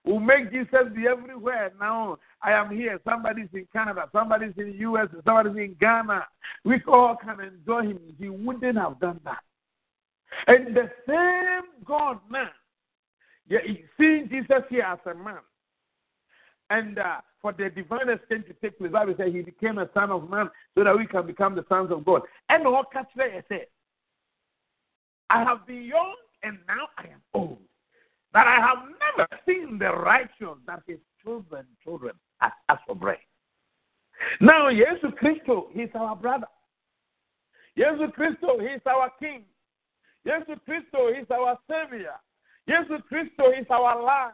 will 0.05 0.21
make 0.21 0.51
Jesus 0.51 0.89
be 0.95 1.07
everywhere. 1.07 1.73
Now 1.79 2.19
I 2.43 2.53
am 2.53 2.75
here. 2.75 2.99
Somebody's 3.05 3.49
in 3.53 3.67
Canada. 3.73 4.09
Somebody's 4.13 4.55
in 4.57 4.73
the 4.73 4.79
US. 4.79 5.09
Somebody's 5.25 5.57
in 5.57 5.77
Ghana. 5.81 6.27
We 6.65 6.81
all 6.89 7.17
can 7.17 7.41
enjoy 7.41 7.83
him. 7.83 8.01
He 8.19 8.29
wouldn't 8.29 8.77
have 8.77 8.99
done 9.01 9.21
that. 9.25 9.43
And 10.47 10.77
the 10.77 10.91
same 11.07 11.85
God 11.85 12.19
man, 12.31 12.49
seeing 13.99 14.29
Jesus 14.31 14.63
here 14.69 14.83
as 14.83 14.99
a 15.07 15.15
man, 15.15 15.39
and 16.71 16.99
uh, 16.99 17.17
for 17.43 17.53
the 17.53 17.69
divine 17.69 18.09
exchange 18.09 18.47
to 18.47 18.53
take 18.55 18.79
place, 18.79 18.93
Bible 18.93 19.15
says 19.19 19.33
he 19.33 19.43
became 19.43 19.79
a 19.79 19.91
son 19.93 20.11
of 20.11 20.31
man 20.31 20.49
so 20.77 20.85
that 20.85 20.97
we 20.97 21.05
can 21.07 21.27
become 21.27 21.57
the 21.57 21.65
sons 21.69 21.91
of 21.91 22.05
God. 22.05 22.23
And 22.49 22.67
all 22.67 22.85
catch 22.93 23.09
said, 23.17 23.67
I 25.31 25.45
have 25.45 25.67
been 25.67 25.85
young 25.85 26.15
and 26.43 26.59
now 26.67 26.89
I 26.99 27.05
am 27.05 27.23
old. 27.35 27.59
That 28.35 28.47
I 28.47 28.57
have 28.57 28.79
never 29.17 29.29
seen 29.47 29.79
the 29.79 29.93
righteous 29.93 30.59
that 30.67 30.83
his 30.87 30.99
children, 31.23 31.65
children, 31.83 32.13
ask 32.41 32.81
for 32.87 32.95
bread. 32.95 33.19
Now, 34.41 34.71
Jesus 34.71 35.11
Christ, 35.19 35.41
he's 35.73 35.89
our 35.95 36.15
brother. 36.15 36.47
Jesus 37.77 38.11
Christ, 38.15 38.37
he's 38.41 38.81
our 38.87 39.11
king. 39.19 39.45
Jesus 40.27 40.59
Christ, 40.65 40.87
he's 40.93 41.31
our 41.31 41.59
savior. 41.69 42.15
Jesus 42.69 43.01
Christ, 43.09 43.31
he's 43.57 43.67
our 43.71 44.03
life. 44.03 44.33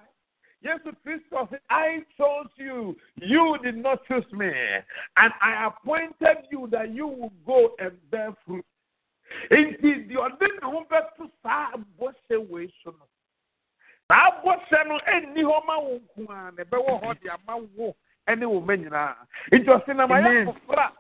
Jesus 0.62 0.94
Christ 1.03 1.22
said, 1.51 1.61
I 1.70 1.99
chose 2.18 2.49
you. 2.57 2.97
You 3.16 3.57
did 3.62 3.76
not 3.76 4.05
choose 4.09 4.24
me. 4.32 4.51
And 5.16 5.32
I 5.40 5.68
appointed 5.68 6.47
you 6.51 6.68
that 6.72 6.92
you 6.92 7.07
would 7.07 7.32
go 7.47 7.70
and 7.78 7.92
bear 8.11 8.34
fruit. 8.44 8.64
Nti 9.50 9.88
deɛ 10.08 10.16
ɔde 10.26 10.46
ne 10.60 10.66
ho 10.66 10.84
bɛto 10.90 11.30
saa 11.42 11.72
bɔhyɛ 11.98 12.48
wei 12.50 12.72
so 12.82 12.90
no 12.90 13.06
saa 14.08 14.30
bɔhyɛ 14.42 14.86
no 14.88 14.98
ɛnni 14.98 15.42
hɔ 15.42 15.66
ma 15.66 15.78
wo 15.78 15.98
nko 15.98 16.32
a 16.32 16.50
na 16.52 16.62
ɛbɛwɔ 16.64 17.02
hɔ 17.02 17.20
de 17.22 17.28
ama 17.30 17.56
wo 17.76 17.94
ne 18.34 18.46
wo 18.46 18.60
mma 18.60 18.76
nyinaa 18.76 19.16
nti 19.52 19.66
ɔse 19.66 19.94
na 19.96 20.06
mayɛ 20.06 20.44
fofora 20.46 20.92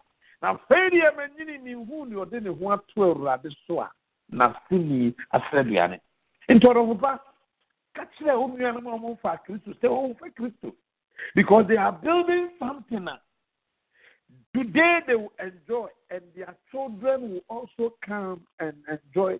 na 0.42 0.54
afei 0.54 0.90
deɛ 0.90 1.14
manyini 1.16 1.58
ne 1.62 1.72
hu 1.74 2.04
ne 2.06 2.14
ɔde 2.16 2.42
ne 2.42 2.50
ho 2.50 2.70
ato 2.72 3.02
awurade 3.02 3.50
so 3.66 3.80
a 3.80 3.90
n'aseni 4.32 5.14
asɛ 5.32 5.58
aduane 5.60 6.00
nti 6.48 6.64
ɔdɔfo 6.66 7.00
ba 7.00 7.20
ka 7.94 8.04
kyerɛ 8.16 8.38
wo 8.38 8.46
nuanom 8.48 8.86
a 8.86 8.96
ɔmomfa 8.96 9.38
kristo 9.44 9.70
sɛ 9.80 9.88
wɔmfa 9.88 10.34
kristo 10.34 10.74
because 11.34 11.66
they 11.68 11.76
are 11.76 11.92
building 11.92 12.50
something 12.58 13.08
a 13.08 13.20
Today 14.56 15.00
they 15.06 15.14
will 15.16 15.32
enjoy, 15.38 15.88
and 16.10 16.22
their 16.34 16.56
children 16.70 17.30
will 17.30 17.44
also 17.50 17.94
come 18.06 18.40
and 18.58 18.72
enjoy. 18.88 19.38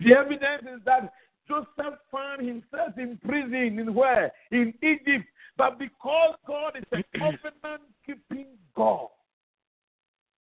The 0.00 0.14
evidence 0.14 0.62
is 0.62 0.80
that 0.84 1.12
Joseph 1.46 2.00
found 2.10 2.44
himself 2.44 2.98
in 2.98 3.16
prison 3.24 3.78
in 3.78 3.94
where? 3.94 4.32
In 4.50 4.74
Egypt. 4.82 5.26
But 5.56 5.78
because 5.78 6.34
God 6.48 6.72
is 6.76 6.84
a 6.92 7.18
covenant 7.18 7.82
keeping 8.04 8.46
God, 8.76 9.06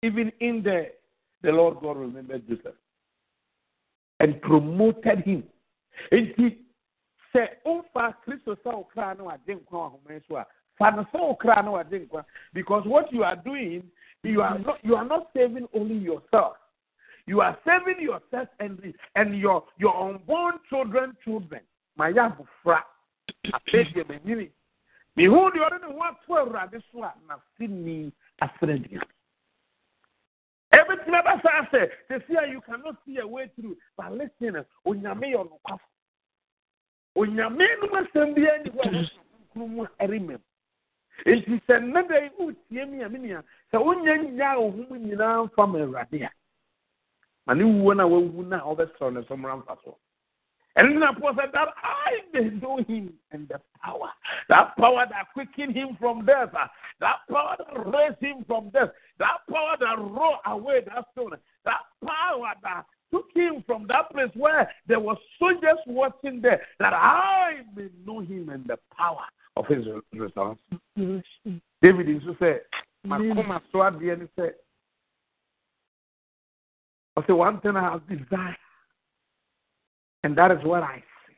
even 0.04 0.32
in 0.42 0.62
there, 0.62 0.90
the 1.42 1.52
Lord 1.52 1.78
God 1.82 1.96
remembered 1.96 2.46
Joseph 2.50 2.76
and 4.20 4.42
promoted 4.42 5.20
him. 5.20 5.44
And 6.12 6.34
he 6.36 6.58
said, 7.32 7.58
Christo 8.26 8.58
because 12.54 12.84
what 12.86 13.12
you 13.14 13.24
are 13.24 13.36
doing 13.36 13.84
you 14.24 14.42
are 14.42 14.60
not 14.60 14.78
you 14.84 14.96
are 14.96 15.06
not 15.06 15.30
saving 15.36 15.68
only 15.74 15.96
yourself. 15.96 16.54
You 17.28 17.42
are 17.42 17.58
saving 17.66 18.02
yourself 18.02 18.48
and 18.60 18.94
and 19.16 19.38
your 19.38 19.64
your 19.78 19.96
unborn 20.10 20.56
children 20.70 21.16
children. 21.24 21.62
My 21.98 22.12
yabufra. 22.12 22.82
Apɛdeɛ 23.54 24.06
m'anyini. 24.08 24.50
Mihu 25.18 25.52
deɛ 25.52 25.68
ɔde 25.68 25.82
ne 25.82 25.88
ho 25.94 26.04
ato 26.04 26.34
awurade 26.34 26.82
so 26.92 27.04
a 27.04 27.14
n'aseni 27.28 28.12
asrɛ 28.42 28.78
deɛ. 28.88 29.02
Everything 30.74 31.14
about 31.14 31.42
say, 31.72 31.90
they 32.10 32.18
see 32.28 32.38
you 32.50 32.62
cannot 32.62 32.96
see 33.06 33.18
a 33.18 33.28
way 33.28 33.52
through. 33.56 33.76
But 33.98 34.14
listen, 34.14 34.66
onyame 34.86 35.34
yɛ 35.34 35.48
ɔnokwafo. 35.48 35.80
Onyame 37.18 37.68
no 37.82 37.88
asɛm 37.90 38.36
bi 38.36 38.48
ani 38.48 38.70
hɔ 38.70 38.82
a 38.82 38.90
wɔsɔ 38.90 39.20
nkuru 39.56 40.22
mu. 40.28 40.38
Nti 41.26 41.62
sɛ 41.68 41.80
nnada 41.80 42.18
yi 42.24 42.30
wotie 42.38 42.86
mi 42.90 43.04
a 43.04 43.10
me 43.10 43.20
nua 43.20 43.44
sɛ 43.72 43.78
wonya 43.84 44.14
nyaa 44.18 44.58
wo 44.60 44.72
ho 44.72 44.86
mu 44.90 44.96
nyinaa 44.98 45.46
mfa 45.46 45.68
ma 45.68 45.80
awurade 45.80 46.24
a 46.26 46.32
ma 47.46 47.54
ne 47.54 47.64
wuo 47.64 47.94
no 47.96 48.04
a 48.04 48.08
wawu 48.08 48.44
no 48.44 48.58
a 48.58 48.76
wobɛsrɛ 48.76 49.14
no 49.14 49.22
so 49.24 49.78
so. 49.84 49.98
And 50.76 51.02
then 51.02 51.16
Paul 51.20 51.34
said 51.36 51.50
that 51.54 51.68
I 51.84 52.22
may 52.34 52.50
know 52.50 52.78
him 52.78 53.14
and 53.32 53.48
the 53.50 53.60
power, 53.84 54.10
that 54.48 54.76
power 54.78 55.06
that 55.10 55.28
quickened 55.34 55.76
him 55.76 55.98
from 56.00 56.26
death, 56.26 56.54
that 57.02 57.18
power 57.30 57.58
that 57.60 57.92
raised 57.92 58.22
him 58.22 58.46
from 58.48 58.70
death, 58.70 58.90
that 59.20 59.40
power 59.52 59.76
that 59.80 59.98
rolled 60.00 60.40
away 60.46 60.82
that 60.86 61.06
stone, 61.12 61.36
that 61.66 61.82
power 62.06 62.54
that 62.64 62.86
took 63.12 63.26
him 63.36 63.64
from 63.68 63.86
that 63.88 64.10
place 64.12 64.32
where 64.34 64.72
there 64.88 65.02
were 65.02 65.18
soldiers 65.38 65.78
watching 65.88 66.42
there, 66.42 66.62
that 66.80 66.94
I 66.94 67.64
may 67.76 67.90
know 68.06 68.22
him 68.22 68.48
and 68.48 68.66
the 68.66 68.80
power 68.96 69.26
of 69.62 69.68
his 69.68 69.86
resurrection. 70.14 71.24
David 71.82 72.06
to 72.06 72.36
say, 72.40 72.60
makoma 73.06 73.62
so 73.72 73.80
adeɛ 73.80 74.20
ne 74.20 74.28
sɛ 74.38 74.52
ɔsɛ 77.18 77.38
one 77.38 77.60
thing 77.62 77.76
I 77.76 77.82
have 77.82 78.08
desired 78.08 78.56
and 80.24 80.38
that 80.38 80.52
is 80.52 80.64
what 80.64 80.84
I 80.84 81.04
seek 81.26 81.38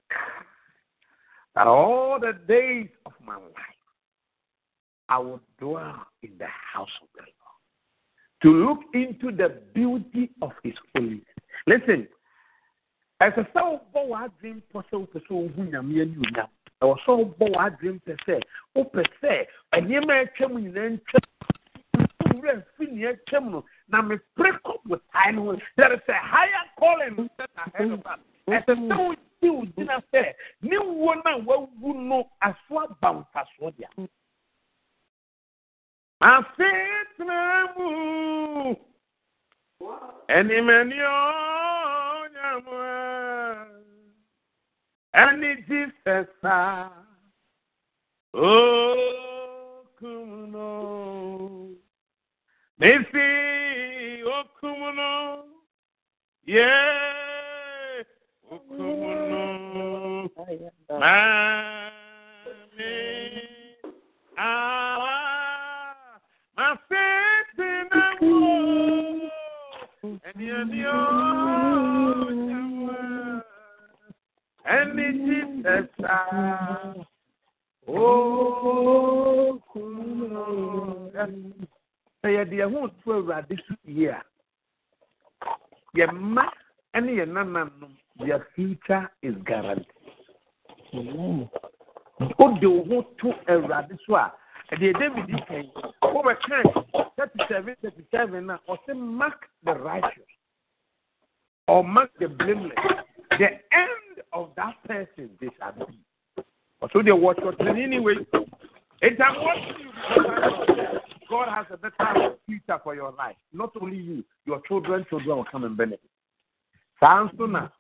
that 1.56 1.68
all 1.68 2.20
the 2.20 2.34
days 2.48 2.90
of 3.06 3.14
my 3.26 3.36
life 3.36 3.82
I 5.08 5.20
will 5.20 5.42
dwell 5.60 6.06
in 6.22 6.38
the 6.38 6.48
house 6.48 6.90
of 7.02 7.08
the 7.16 7.22
Lord 7.22 7.62
to 8.42 8.50
look 8.50 8.80
into 8.94 9.36
the 9.36 9.62
beauty 9.74 10.32
of 10.42 10.52
His 10.64 10.74
holiness. 10.94 11.24
Listen, 11.66 12.08
ɛsɛ 13.22 13.52
sɛ 13.54 13.62
wobɔ 13.94 14.08
w'adwene 14.10 14.62
pɔ 14.74 14.84
sɛ 14.90 15.00
wopɛ 15.00 15.20
sɛ 15.26 15.32
wohu 15.32 15.72
nyame 15.72 16.02
ani 16.02 16.16
onyam 16.18 16.50
ɛwɔ 16.84 16.96
sɛ 17.04 17.12
wobɔ 17.20 17.46
w'adwene 17.56 18.00
pɛ 18.06 18.14
sɛ 18.26 18.36
wopɛ 18.76 19.02
sɛ 19.22 19.32
nneɛma 19.82 20.14
atwa 20.24 20.48
nyinaa 20.60 20.90
ntwa 20.96 21.20
nwura 22.34 22.54
mfi 22.60 22.86
nea 22.92 23.10
atwam 23.14 23.46
no 23.52 23.60
na 23.88 24.02
mepere 24.02 24.52
kɔ 24.66 24.74
botae 24.88 25.32
no 25.34 25.42
ho 25.46 25.58
there 25.78 25.94
is 25.94 26.02
a 26.10 26.14
higher 26.14 26.66
calling 26.80 27.30
ahead 27.40 27.92
of 27.92 28.06
us 28.06 28.20
ɛsɛ 28.48 28.74
sɛ 28.76 28.96
wogye 29.00 29.50
wo 29.56 29.64
gyina 29.76 29.98
sɛ 30.12 30.34
ne 30.62 30.78
wuo 30.78 31.14
no 31.24 31.32
a 31.32 31.38
wawu 31.48 31.94
no 31.94 32.30
aso 32.42 32.80
aba 32.84 33.10
mfasoɔ 33.24 33.72
dea 33.78 33.90
afei 36.22 37.04
tena 37.18 37.68
mu 37.78 38.76
animani 40.30 41.00
onyamo 41.00 42.74
and 45.14 45.44
it 45.44 45.60
is 45.70 45.92
a 46.06 46.26
sign. 46.42 46.90
Oh, 48.34 49.84
on, 50.04 51.76
Missy, 52.80 54.24
oh, 54.26 54.44
Kumuno. 54.62 55.44
Yeah, 56.46 58.04
oh, 58.52 58.62
Kumuno. 58.72 60.30
Mami, 60.90 61.92
ah, 64.38 65.94
my 66.58 66.76
faith 66.90 67.60
in 67.60 67.86
the 67.92 68.26
world. 68.26 69.32
And 70.04 70.22
you're 70.38 70.66
the 70.66 70.84
ocean 70.90 72.73
ẹni 74.66 75.06
tí 75.26 75.38
tẹsà. 75.64 76.16
Ooo 77.88 79.60
sɛ 82.24 82.30
yɛde 82.36 82.56
yɛn 82.56 82.72
ho 82.74 82.88
to 83.04 83.12
awurade 83.14 83.56
so 83.68 83.76
yie 83.86 84.10
a 84.10 84.22
yɛn 85.96 86.12
mma 86.16 86.44
ne 87.02 87.12
yɛn 87.20 87.34
nananom 87.34 87.92
future 88.56 89.10
is 89.22 89.36
guaranteed. 89.46 89.88
wode 92.40 92.66
wo 92.66 92.84
ho 92.90 93.02
to 93.20 93.34
awurade 93.48 93.98
so 94.06 94.16
a 94.16 94.32
ɛdeɛ 94.72 95.00
david 95.00 95.46
kan 95.48 95.66
wobɛkan 96.02 96.64
37 97.18 97.76
37 97.82 98.46
na 98.46 98.58
ɔse 98.70 98.96
mark 98.96 99.50
the 99.64 99.74
righteous. 99.74 100.32
Or 101.68 101.84
mark 101.84 102.12
the 102.20 102.28
blameless. 102.28 102.76
The 103.40 103.50
end 103.72 103.93
of 104.34 104.50
that 104.56 104.76
person 104.88 105.30
they 105.40 105.50
shall 105.60 105.74
be 105.74 106.00
ɔso 106.82 107.02
deɛ 107.02 107.14
wɔtɔtene 107.20 107.84
anyway 107.84 108.16
it's 109.02 109.20
a 109.20 109.34
what 109.44 111.04
God 111.30 111.50
has 111.50 111.66
a 111.72 111.78
better 111.78 112.36
future 112.46 112.80
for 112.84 112.94
your 112.94 113.12
life. 113.14 113.36
Not 113.54 113.72
only 113.82 113.98
you, 113.98 114.24
your 114.46 114.62
children, 114.68 115.04
children 115.10 115.38
will 115.38 115.46
come 115.52 115.64
and 115.64 115.76
benefit. 115.76 116.00
So 117.00 117.46
now. 117.48 117.72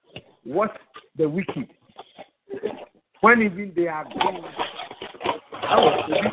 What 0.44 0.76
the 1.18 1.30
wicked, 1.30 1.70
when 3.22 3.42
even 3.42 3.72
they 3.76 3.88
are 3.88 4.04
gone, 4.04 4.44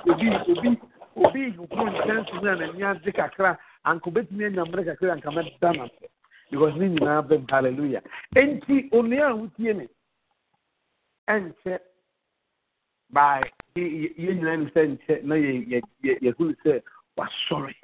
obi 0.09 0.29
obi 0.49 0.81
obi 1.17 1.41
nkukuru 1.51 1.91
nkyɛnse 1.91 2.43
na 2.43 2.55
n'ani 2.55 2.83
agye 2.83 3.13
kakra 3.13 3.59
anko 3.85 4.11
betumi 4.11 4.45
anya 4.47 4.65
mmerɛ 4.65 4.85
kakra 4.87 5.13
anka 5.15 5.31
mɛda 5.31 5.77
na 5.77 5.85
sɛ 5.85 6.09
because 6.51 6.75
ne 6.77 6.89
nyinaa 6.89 7.23
bɛm 7.29 7.51
hallelujah 7.51 8.03
enti 8.37 8.91
onua 8.93 9.31
a 9.31 9.35
wotie 9.37 9.77
me 9.77 9.89
ɛnkyɛ 11.35 11.79
by 13.11 13.41
yɛn 13.77 14.37
nyinaa 14.37 14.57
nim 14.57 14.71
sɛ 14.75 14.81
nkyɛ 14.93 15.15
na 15.25 15.35
yɛ 15.35 15.81
yɛ 16.03 16.13
yɛhunu 16.25 16.55
sɛ 16.63 16.83
wasɔre 17.17 17.75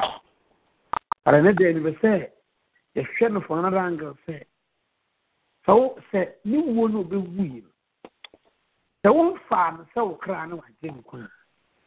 ara 1.26 1.42
ne 1.42 1.50
deɛ 1.52 1.72
nimɛ 1.74 1.92
sɛ 2.00 2.30
yɛhwɛ 2.96 3.32
no 3.32 3.40
from 3.40 3.58
another 3.58 3.78
angle 3.78 4.16
sɛ 4.26 4.42
sɛ 5.66 5.72
wo 5.78 5.98
sɛ 6.12 6.20
ne 6.44 6.56
wuo 6.58 6.88
no 6.90 7.04
obɛwu 7.04 7.42
yi 7.52 7.60
no 7.64 7.70
sɛ 9.02 9.08
womfaa 9.14 9.70
no 9.78 9.82
sɛ 9.94 10.00
wo 10.08 10.14
kra 10.16 10.46
no 10.48 10.56
wagye 10.62 10.90
nkwa 10.90 11.24
a 11.24 11.30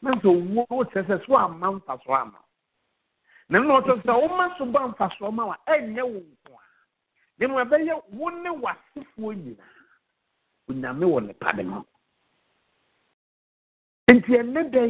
na 0.01 0.11
sɛ 0.21 0.27
owuo 0.27 0.65
wo 0.69 0.83
kyerɛ 0.85 1.07
sɛ 1.07 1.25
so 1.25 1.35
amma 1.37 1.67
mfasoɔ 1.79 2.15
ama 2.21 2.39
na 3.49 3.59
nna 3.59 3.73
ɔtɔ 3.79 3.93
sɛ 4.03 4.11
woma 4.21 4.55
so 4.57 4.65
ba 4.65 4.79
mfasoɔ 4.87 5.33
ma 5.33 5.45
wa 5.45 5.57
ɛnyɛ 5.67 6.03
wo 6.03 6.19
nko 6.19 6.51
a 6.55 6.63
ne 7.39 7.47
mu 7.47 7.55
ɛbɛyɛ 7.63 7.93
wo 8.11 8.29
ne 8.29 8.49
w'asefoɔ 8.49 9.33
nyinaa 9.35 9.78
onyame 10.69 11.05
wɔ 11.05 11.19
ne 11.27 11.33
pa 11.33 11.51
de 11.53 11.63
mu. 11.63 11.81
Nti 14.09 14.31
ɛnɛ 14.41 14.61
da 14.71 14.81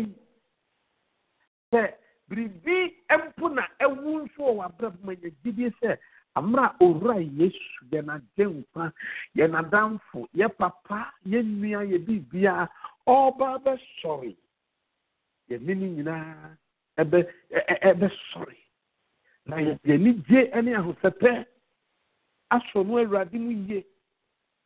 sɛ 1.71 1.81
biribi 2.29 2.95
mpo 3.09 3.49
na 3.53 3.63
ɛwu 3.79 4.23
nso 4.23 4.39
wɔ 4.43 4.53
w'abrɛ 4.59 4.87
mu 5.03 5.11
ɛnyɛ 5.13 5.29
gyidie 5.43 5.69
sɛ 5.81 5.97
amara 6.35 6.75
owura 6.79 7.15
yesu 7.19 7.85
yɛn 7.91 8.09
agye 8.09 8.45
nkwa 8.45 8.93
yɛn 9.35 9.55
adamfo 9.59 10.27
yɛ 10.35 10.47
papa 10.57 11.13
yɛ 11.25 11.43
nua 11.43 11.83
yɛ 11.83 11.97
biribia 12.05 12.69
ɔba 13.07 13.59
bɛsɔre. 13.63 14.35
Yɛn 15.49 15.61
ne 15.65 15.73
nyinaa 15.75 16.57
ɛbɛ 16.97 17.27
ɛbɛsɔre 17.89 18.57
na 19.45 19.55
yɛn 19.57 20.23
gye 20.27 20.61
ne 20.61 20.71
ahosɛpɛ. 20.75 21.45
Asɔ 22.51 22.83
no 22.85 22.97
awurade 22.97 23.33
mu 23.33 23.51
yie. 23.51 23.85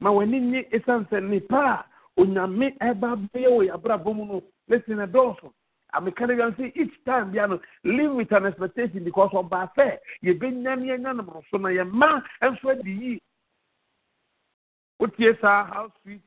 Ma 0.04 0.10
w'ani 0.12 0.40
nye 0.40 0.62
esan 0.76 1.06
sɛ 1.10 1.24
nipa 1.24 1.64
a 1.64 1.86
onyame 2.20 2.68
ɛba 2.80 3.10
bɛyɛ 3.32 3.50
wɔ 3.56 3.62
yɛabrabɔ 3.70 4.16
mu 4.16 4.26
no 4.26 4.44
listen 4.68 4.98
ɛdɔɔso. 4.98 5.52
Ameka 5.96 6.28
no 6.28 6.34
wiam 6.36 6.52
sɛ 6.58 6.76
each 6.76 6.94
time 7.06 7.32
bia 7.32 7.48
no 7.48 7.60
live 7.86 8.12
with 8.12 8.32
an 8.34 8.46
expectation 8.48 9.04
because 9.06 9.32
ɔbaa 9.32 9.72
sɛ 9.78 9.98
yɛbɛnya 10.24 10.80
ne 10.80 10.88
yɛnya 10.90 11.16
nom 11.16 11.42
so 11.50 11.58
na 11.58 11.70
yɛma 11.70 12.22
nso 12.42 12.70
adi 12.72 12.92
yie 12.92 13.22
wotie 15.00 15.40
saa 15.40 15.64
how 15.66 15.92
sweet 16.02 16.22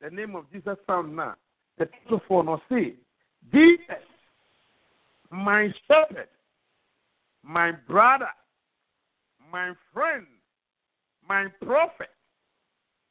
the 0.00 0.10
name 0.10 0.36
of 0.36 0.50
jesus 0.52 0.76
sound 0.86 1.16
na 1.16 1.34
the 1.78 1.86
title 1.86 2.42
no 2.42 2.60
say 2.68 2.94
jesus 3.52 4.04
my 5.30 5.72
shepherd 5.86 6.28
my 7.42 7.72
brother 7.72 8.30
my 9.50 9.72
friend 9.92 10.26
my 11.26 11.46
prophet 11.64 12.10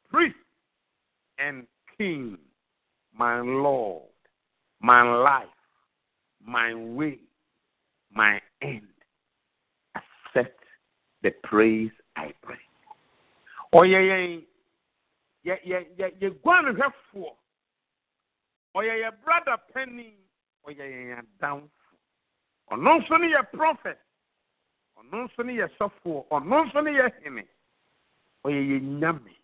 priest 0.10 0.36
and 1.40 1.66
king 1.98 2.38
my 3.18 3.42
lord 3.42 4.04
my 4.80 5.02
life 5.02 5.48
my 6.48 6.74
way, 6.74 7.20
my 8.12 8.40
end. 8.62 8.88
Accept 9.96 10.64
the 11.22 11.32
praise 11.44 11.92
I 12.16 12.34
bring. 12.44 12.58
Oh, 13.74 13.84
yeah, 13.84 14.00
yeah, 14.00 14.14
yɛn 14.14 14.44
yɛ 15.46 15.56
yɛ 15.66 15.86
yɛ 15.98 16.20
yɛ 16.22 16.30
guanhwɛfoɔ. 16.42 17.32
Ɔyɛ 18.76 18.94
yɛ 19.04 19.12
brother 19.24 19.58
penny. 19.74 20.14
Ɔyɛ 20.66 20.80
yɛn 20.80 21.20
adamfo. 21.20 21.70
Ɔno 22.72 23.02
nso 23.02 23.18
ne 23.20 23.28
yɛ 23.28 23.52
prophet. 23.52 24.00
Ɔno 24.98 25.28
nso 25.28 25.46
ne 25.46 25.54
yɛ 25.54 25.68
sɔfoɔ. 25.78 26.28
Ɔno 26.30 26.66
nso 26.66 26.84
ne 26.84 26.92
yɛ 26.92 27.24
hene. 27.24 27.44
Ɔyɛ 28.46 28.62
yɛ 28.70 28.82
nyame. 28.82 29.36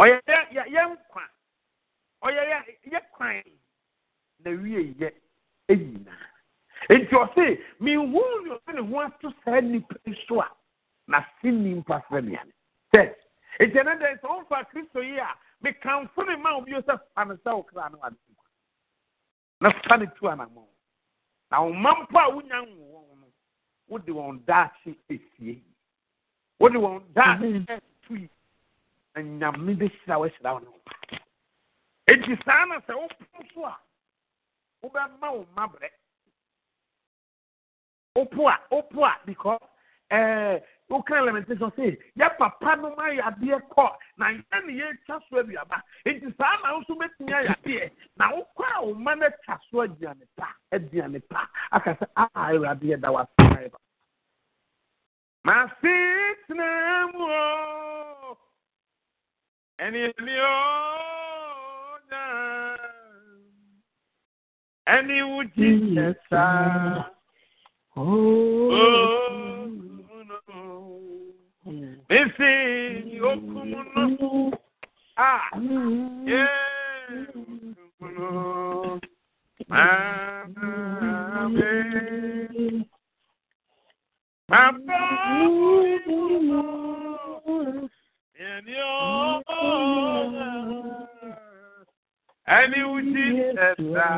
Ɔyɛ 0.00 0.20
yɛ 0.26 0.62
yɛ 0.74 0.82
nkwa. 0.92 1.22
Ɔyɛ 2.22 2.42
yɛ 2.50 2.58
yɛ 2.92 3.00
kwan. 3.12 3.42
Na 4.44 4.50
wie 4.50 4.94
yɛ 5.00 5.10
ɛnyinaa 5.68 6.34
nti 6.90 7.14
ɔse 7.16 7.44
mehu 7.80 8.04
ne 8.44 8.50
ɔde 8.54 8.72
ne 8.74 8.80
ho 8.82 9.00
ato 9.00 9.32
saa 9.44 9.60
nnipa 9.60 9.96
yi 10.04 10.14
so 10.28 10.40
a 10.40 10.48
n'ase 11.08 11.44
ni 11.50 11.74
mpa 11.80 12.02
sɛ 12.08 12.20
nnuane 12.20 12.52
sɛ 12.94 13.14
nti 13.60 13.76
ɛno 13.80 13.92
dɛ 14.00 14.20
sɛ 14.20 14.26
womfa 14.28 14.64
kristo 14.70 15.00
yi 15.02 15.18
a 15.18 15.28
mekamfo 15.62 16.26
ne 16.26 16.36
ma 16.36 16.54
wo 16.56 16.60
bio 16.64 16.80
sɛ 16.82 16.98
fa 17.14 17.24
no 17.24 17.34
sɛ 17.36 17.54
wo 17.56 17.62
kra 17.62 17.88
no 17.90 17.98
wade 17.98 18.16
nkwa. 18.30 18.46
Na 19.60 19.70
fa 19.88 19.96
ne 19.96 20.06
tu 20.16 20.26
anammɔ 20.28 20.64
na 21.50 21.62
wo 21.62 21.72
ma 21.72 21.94
mpo 22.02 22.18
a 22.18 22.30
wonya 22.34 22.60
nwo 22.66 22.84
wɔn 22.92 23.20
no 23.20 23.26
wode 23.88 24.06
wɔn 24.06 24.44
daakye 24.44 24.96
esie. 25.08 25.62
Wode 26.60 26.74
wɔn 26.74 27.00
daakye 27.14 27.64
ɛtu 27.66 28.20
yi 28.20 28.28
na 29.14 29.22
nyame 29.22 29.74
bɛhyira 29.78 30.16
wɔahyira 30.20 30.52
wo 30.54 30.58
ne 30.60 30.68
wo 30.68 30.80
nti 32.14 32.44
saa 32.44 32.64
na 32.66 32.78
sɛ 32.86 32.92
wopom 32.94 33.44
so 33.54 33.64
a 33.64 33.78
wobɛma 34.82 35.32
wo 35.32 35.46
mma 35.54 35.66
brɛ 35.72 35.88
opo 38.16 38.48
a 38.48 38.58
opo 38.70 39.04
a 39.04 39.18
because 39.26 39.60
ɛɛ 40.10 40.62
woka 40.90 41.20
lamentation 41.24 41.72
say 41.76 41.98
yɛ 42.18 42.36
papa 42.38 42.76
no 42.76 42.94
ma 42.96 43.08
yɛ 43.08 43.22
adeɛ 43.22 43.60
kɔ 43.70 43.88
na 44.18 44.26
yɛ 44.28 44.66
ne 44.66 44.72
yɛ 44.80 44.98
twa 45.06 45.20
so 45.30 45.36
aduaba. 45.42 45.82
Nti 46.06 46.36
saa 46.36 46.56
na 46.62 46.78
nso 46.78 46.94
bɛtumi 46.94 47.32
ayɛ 47.32 47.56
adeɛ. 47.56 47.90
Na 48.16 48.30
wokɔ 48.32 48.64
a 48.76 48.84
wo 48.84 48.94
ma 48.94 49.14
no 49.14 49.28
twa 49.44 49.58
so 49.70 49.78
aduane 49.86 50.26
pa 50.36 50.48
aduane 50.72 51.20
pa. 51.28 51.48
Aka 51.72 51.94
sɛ 51.94 52.06
a 52.16 52.28
awurade 52.34 52.82
yɛ 52.82 53.00
da 53.00 53.08
wase 53.10 53.28
ayɛ 53.38 53.70
ba 53.72 53.78
ɛne 59.82 60.00
ani 60.18 60.34
o 60.40 60.54
nya 62.08 62.22
ɛne 64.94 65.16
wo 65.30 65.38
gyi 65.54 65.68
yɛ 65.94 66.06
saa 66.28 67.14
Oh, 67.96 68.70
no. 70.26 70.38
Ese 72.08 72.50
okumu 73.22 73.80
no. 73.94 74.52
Ah. 75.16 75.48
Yeah. 76.26 76.48
No. 78.00 78.98
And 88.54 88.68
your 88.68 89.42
and 92.46 92.74
you 92.76 93.02
did 93.12 93.56
that. 93.56 94.14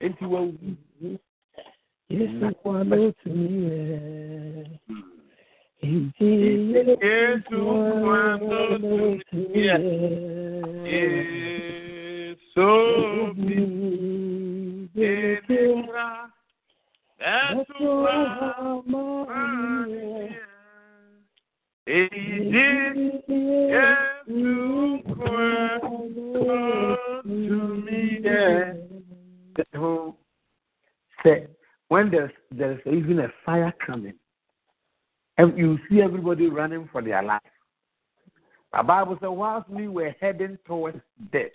Enti 0.00 0.24
wa 0.24 0.40
wu. 0.40 0.54
Yesu 2.08 2.54
kwalo 2.62 3.12
tumiye. 3.22 4.80
Enti 5.82 6.30
Yesu 7.02 7.58
kwalo 8.00 9.18
tumiye. 9.30 9.76
Yesu 12.44 12.66
obi 17.20 17.28
enira 17.28 17.54
ẹtùwà 17.60 18.14
mọ́nìyà 18.90 20.46
èyí 21.96 22.34
dé 22.52 22.66
yẹtù 23.72 24.52
kọ́ 25.16 25.38
tùmí 27.24 27.98
yẹ. 28.24 28.76
Say, 31.22 31.46
when 31.88 32.10
there's 32.10 32.30
there's 32.50 32.80
even 32.86 33.18
a 33.20 33.28
fire 33.44 33.74
coming, 33.86 34.14
and 35.36 35.58
you 35.58 35.78
see 35.88 36.00
everybody 36.00 36.48
running 36.48 36.88
for 36.90 37.02
their 37.02 37.22
life. 37.22 37.42
The 38.72 38.82
Bible 38.82 39.18
says, 39.20 39.28
whilst 39.30 39.68
we 39.68 39.88
were 39.88 40.14
heading 40.20 40.56
towards 40.66 41.00
death, 41.32 41.50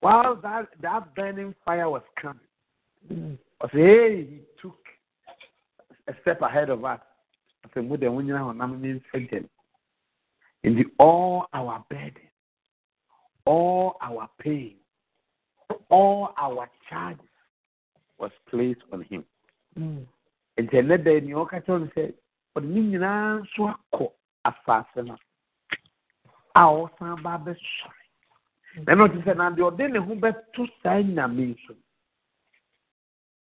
while 0.00 0.34
that, 0.42 0.66
that 0.80 1.14
burning 1.14 1.54
fire 1.64 1.88
was 1.90 2.02
coming, 2.20 2.40
I 3.10 3.68
say, 3.72 3.78
hey, 3.78 4.16
he 4.30 4.40
took 4.60 4.78
a 6.08 6.12
step 6.22 6.42
ahead 6.42 6.70
of 6.70 6.84
us. 6.84 7.00
I 7.64 7.68
said, 7.74 7.88
"Mo 7.88 7.96
de 7.96 8.10
wo 8.10 8.20
nyina 8.20 8.40
hɔ 8.40 8.56
na 8.56 8.66
me 8.66 9.00
mfa 9.00 9.28
gyam." 9.28 9.48
In 10.62 10.76
the 10.76 10.84
all 10.98 11.46
our 11.52 11.84
burden, 11.88 12.28
all 13.44 13.96
our 14.00 14.28
pain, 14.38 14.76
all 15.90 16.34
our 16.38 16.68
charges 16.88 17.24
was 18.18 18.30
placed 18.50 18.82
on 18.92 19.02
him. 19.02 19.24
nti 20.58 20.74
ɛnɛ 20.80 21.04
da 21.04 21.20
ni 21.20 21.32
ɔka 21.32 21.60
kyerɛ 21.64 21.80
no 21.80 21.86
sɛ 21.94 22.14
ɔde 22.56 22.64
ne 22.66 22.80
nyinaa 22.80 23.40
nso 23.40 23.62
akɔ 23.74 24.06
asase 24.44 25.04
no 25.04 25.16
a 26.54 26.60
ɔsan 26.60 27.22
ba 27.22 27.36
abɛsɔre 27.38 28.02
ɔte 28.86 29.18
sɛ 29.24 29.36
na 29.36 29.50
deɛ 29.50 29.64
ɔde 29.70 29.92
ne 29.92 29.98
ho 29.98 30.14
bɛto 30.14 30.62
saa 30.82 31.02
nyame 31.02 31.52
nso 31.54 31.72
no, 31.74 31.82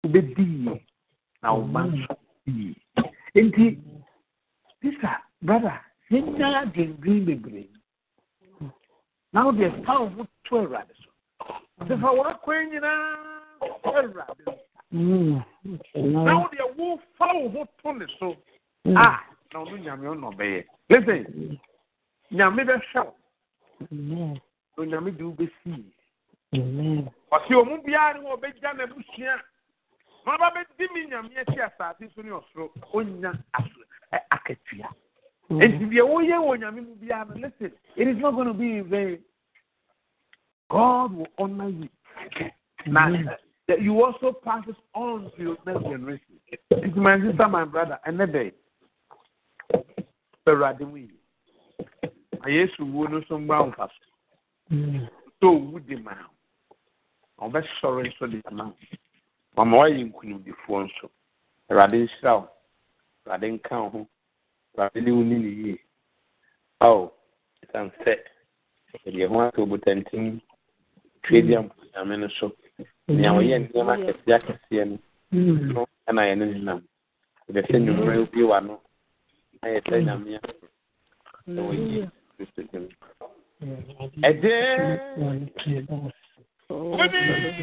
wobɛdi 0.07 0.43
yie 0.43 0.83
na 1.43 1.53
wo 1.53 1.63
ma 1.67 1.83
nso 1.83 2.15
yie 2.47 2.75
nti 3.35 3.79
sisa 4.81 5.23
brother 5.43 5.81
yɛnya 6.11 6.47
adwendwen 6.63 7.25
bebree 7.27 7.69
na 9.33 9.45
wode 9.45 9.67
fa 9.85 10.01
wo 10.01 10.09
ho 10.09 10.27
to 10.45 10.57
awurade 10.57 10.95
so. 11.03 11.11
Ɔte 11.81 12.01
fa 12.01 12.09
wɔakwan 12.15 12.71
nyinaa 12.71 13.17
awurade 13.85 14.45
na 16.25 16.33
wo 16.39 16.47
deɛ 16.55 16.65
wofa 16.79 17.27
wo 17.35 17.49
ho 17.49 17.69
to 17.83 17.93
ne 17.93 18.07
so. 18.19 18.37
A 18.87 19.21
na 19.53 19.61
ɔno 19.61 19.77
nyame 19.77 20.07
ɔna 20.07 20.27
ɔbɛyɛ 20.33 20.65
listen. 20.89 21.59
Nyame 22.31 22.63
bɛhwɛ 22.65 23.13
wo 23.81 24.39
onyame 24.79 25.11
de 25.17 25.25
wobɛsii 25.25 25.85
ɔse 27.33 27.51
ɔmu 27.51 27.83
biara 27.85 28.19
ne 28.21 28.29
hɔ 28.29 28.37
ɔbɛgya 28.37 28.71
n'abusua 28.77 29.43
na 30.27 30.37
ɔba 30.37 30.51
bɛdi 30.55 30.93
me 30.93 31.07
nyame 31.07 31.39
akyi 31.39 31.61
asase 31.61 32.11
so 32.15 32.23
ne 32.23 32.31
ɔsoro 32.31 32.71
ɔnya 32.93 33.33
aso 33.55 33.81
ɛ- 34.13 34.27
akatua 34.31 34.91
mm. 35.51 35.61
enti 35.63 35.85
deɛ 35.91 36.03
woyɛ 36.03 36.37
wɔ 36.43 36.59
nyame 36.61 36.81
mu 36.87 36.95
biara 36.97 37.29
no 37.29 37.35
listen 37.47 37.73
it 37.97 38.09
is 38.09 38.17
not 38.19 38.35
going 38.35 38.49
to 38.49 38.55
be 38.55 38.79
in 38.79 38.85
vain 38.89 39.19
god 40.69 41.13
will 41.13 41.29
honor 41.39 41.69
you 41.69 41.89
na 42.87 43.11
that 43.11 43.41
eh, 43.69 43.75
eh, 43.75 43.77
you 43.81 44.03
also 44.03 44.33
pass 44.33 44.65
it 44.69 44.77
on 44.95 45.31
to 45.37 45.43
your 45.43 45.57
next 45.67 45.83
generation. 45.83 46.39
It's 46.71 46.97
my 46.97 47.19
sister, 47.21 47.49
my 47.49 47.65
brother, 47.65 47.99
and 48.07 48.19
the 48.21 48.27
day. 48.27 48.53
Awurade 50.47 50.81
mu 50.89 50.97
yi. 50.97 51.11
Na 52.41 52.47
Yesu 52.47 52.81
wuo 52.81 53.11
no 53.11 53.21
so 53.29 53.39
mgba 53.39 53.67
mfa 53.67 53.89
so. 53.89 53.91
So 54.71 54.77
mm. 54.77 55.09
owu 55.43 55.81
di 55.87 55.97
ma. 55.97 56.13
Ɔbɛsɔre 57.41 58.07
nso 58.07 58.31
de 58.31 58.41
ama. 58.47 58.73
Mama 59.57 59.77
wayɛ 59.81 59.99
nkunimdifoɔ 60.09 60.79
nso. 60.85 61.07
Awurade 61.71 61.97
nhyira 61.99 62.33
wo. 62.39 62.49
Awurade 63.25 63.47
nka 63.55 63.75
wo 63.83 63.89
ho. 63.95 64.01
Awurade 64.75 64.99
ne 65.05 65.11
wo 65.13 65.23
ni 65.23 65.37
ne 65.39 65.49
yie. 65.63 65.79
Ao, 66.81 67.13
ɛsiane 67.63 67.91
sɛ 68.05 68.13
yɛde 69.05 69.29
ho 69.31 69.41
ato 69.41 69.67
botantim 69.67 70.41
twe 71.23 71.43
di 71.43 71.55
amponyame 71.57 72.15
mm. 72.17 72.21
no 72.21 72.29
so. 72.39 72.47
Mm. 73.09 73.17
nea 73.21 73.31
ɔyɛ 73.39 73.57
nneɛma 73.59 73.93
akɛseɛ 73.97 74.35
akɛseɛ 74.39 74.85
no 74.89 74.99
mm. 75.33 75.73
no 75.75 75.87
ɛna 76.09 76.23
yɛne 76.29 76.45
no 76.53 76.59
nam 76.67 76.81
ɛbɛ 77.49 77.61
sɛ 77.69 77.77
nnwummerɛ 77.79 78.19
wobie 78.21 78.45
w'ano 78.51 78.75
na 79.63 79.67
yɛsɛ 79.75 79.97
nyame 80.07 80.31
a 80.37 80.41
na 81.55 81.61
wɔyie 81.63 82.11
kristo 82.37 82.63
dim 82.71 82.85
ɛgye 84.29 84.55
wone 86.69 87.57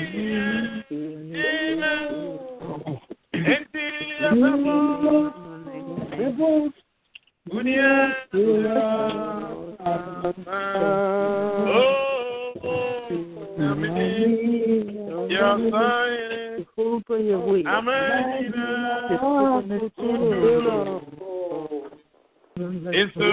enti 22.99 23.27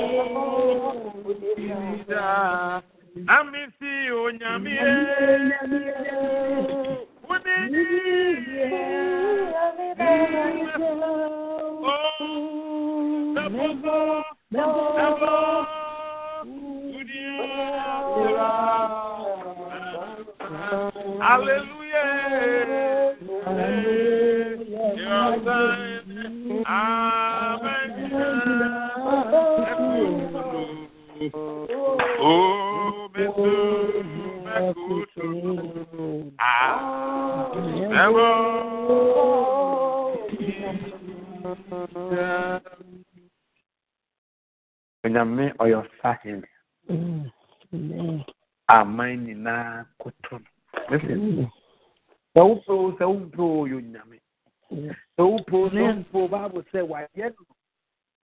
sɛ 55.18 55.24
wompɛ 55.24 56.06
o 56.14 56.28
bible 56.28 56.64
sɛ 56.72 56.82
wayɛ 56.88 57.34
no 57.36 57.46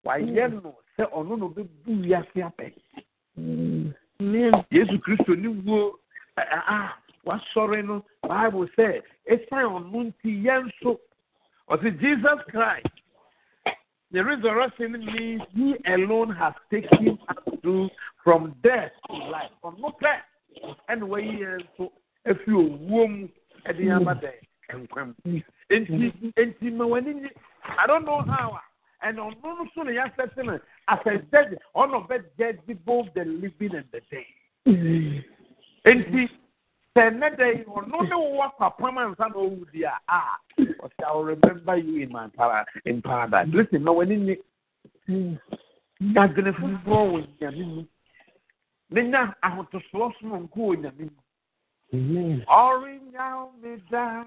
wayɛ 0.04 0.62
no 0.62 0.76
sɛ 0.96 1.04
ɔno 1.12 1.36
na 1.38 1.44
ɔbɛbu 1.46 1.90
wiase 2.02 2.42
apɛ 2.42 2.72
yesu 4.70 4.98
kristo 4.98 5.34
ne 5.36 5.48
wuo 5.48 5.98
wasɔre 7.24 7.84
no 7.84 8.04
bible 8.22 8.66
sɛ 8.76 9.02
ɛsiane 9.30 9.68
ɔno 9.68 10.12
nti 10.12 10.44
yɛn 10.44 10.64
nso. 10.66 10.98
Ɔsɛ 11.70 12.00
jesus 12.00 12.40
christ 12.50 12.86
the 14.10 14.24
resurrection 14.24 14.92
means 14.92 15.42
he 15.54 15.76
alone 15.92 16.30
has 16.34 16.54
taken 16.70 17.18
us 17.28 17.60
through 17.60 17.90
from 18.24 18.54
death 18.62 18.92
to 19.06 19.16
life. 19.16 19.50
Ɔno 19.62 19.92
pɛ 20.00 20.22
ɛna 20.88 21.06
wayi 21.06 21.40
yɛn 21.40 21.60
nso 21.78 21.92
efi 22.26 22.50
owuo 22.52 23.08
mu 23.10 23.28
ɛde 23.66 23.80
yɛn 23.84 24.00
aba 24.00 24.14
dɛ 24.14 24.32
nkwam 24.76 25.14
nti 25.24 25.42
nti 26.36 26.70
ma 26.70 26.84
w'ani 26.84 27.14
nye 27.14 27.30
i 27.78 27.86
don't 27.86 28.04
know 28.04 28.20
how 28.20 28.58
and 29.02 29.18
ɔno 29.18 29.42
no 29.42 29.66
so 29.74 29.82
na 29.82 29.90
yɛasɛte 29.92 30.44
no 30.44 30.58
as 30.88 30.98
a 31.06 31.18
judge 31.30 31.58
ɔno 31.74 32.06
bɛ 32.08 32.22
judge 32.38 32.78
both 32.84 33.06
the 33.14 33.24
living 33.24 33.74
and 33.74 33.86
the 33.92 34.00
dead 34.10 35.24
nti 35.84 36.28
sɛ 36.94 37.10
nnɛ 37.10 37.36
da 37.36 37.46
yi 37.46 37.64
ɔno 37.64 38.08
ne 38.08 38.14
wo 38.16 38.42
apapam 38.42 38.98
ansa 38.98 39.28
na 39.28 39.34
ɔwu 39.34 39.70
di 39.72 39.84
a 39.84 39.90
a 39.90 40.00
ah, 40.08 40.38
i 40.58 41.12
will 41.12 41.24
remember 41.24 41.76
you 41.76 42.02
in 42.02 42.12
my 42.12 42.28
para 42.28 42.66
in 42.84 43.00
paradise 43.02 43.48
listen 43.52 43.82
ma 43.84 43.92
w'ani 43.92 44.16
nye 44.16 44.36
dadwene 46.14 46.52
foforɔ 46.52 47.02
wɔ 47.12 47.26
nyame 47.40 47.64
mu 47.74 47.84
ne 48.90 49.00
nya 49.02 49.34
ahotosoɔ 49.42 50.12
sononko 50.20 50.56
wɔ 50.56 50.76
nyame 50.76 51.04
mu 51.04 51.10
Amen. 51.94 52.44
Orinya 52.48 53.48
meda. 53.62 54.26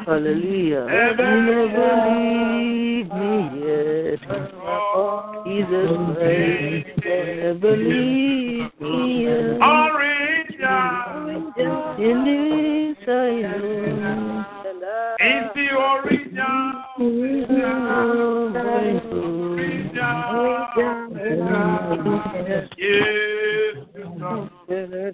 Hallelujah. 0.05 0.83
You 0.83 1.07
never 1.15 1.91
leave 2.19 3.09
me 3.13 3.35
yet. 3.63 4.21
Jesus 5.47 5.91
Christ, 6.17 6.87
never 7.05 7.73
leave 7.77 8.71
me 8.81 8.95
yet. 9.23 9.63
In 11.99 12.17
this 12.25 13.07
I 13.07 13.09
know. 13.41 14.43
In 15.19 15.41
the 15.55 15.65
original. 16.03 16.63
Yes. 22.77 23.13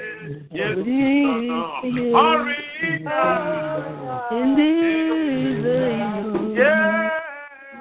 Yes. 6.57 7.23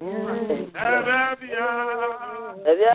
Ẹ̀rẹ̀ 0.00 1.36
bí 1.40 1.48
i. 1.48 1.68
Ẹ̀rẹ̀ 2.70 2.94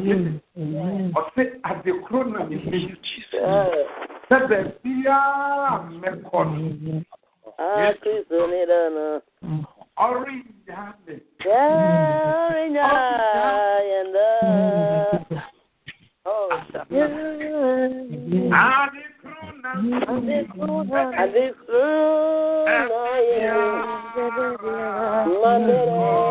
Hallelujah. 0.00 0.40
Listen. 0.56 1.12
Ɔsɛ 1.14 1.42
adekoro 1.62 2.20
na 2.32 2.44
mi 2.44 2.56
yi. 2.56 2.96
Sɛ 4.28 4.36
baabi 4.48 4.92
a 5.06 5.80
mɛkɔ 6.00 6.40
no, 8.94 9.20
ɔrenya 9.98 10.80
me. 11.06 11.14
Adekoro 18.80 19.46
na 19.62 19.70
He 25.60 26.29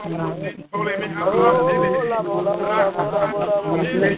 Thank 0.00 0.58
you. 4.02 4.17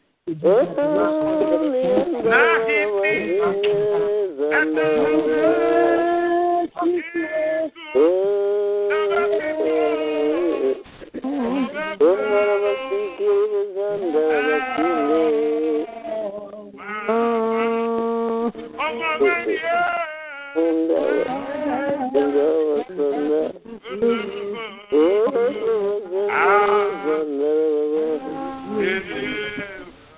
Yeah. 0.33 0.71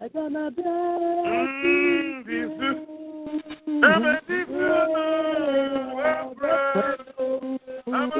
I 0.00 0.08
got 0.12 0.32
my 0.32 0.50
best. 0.50 0.68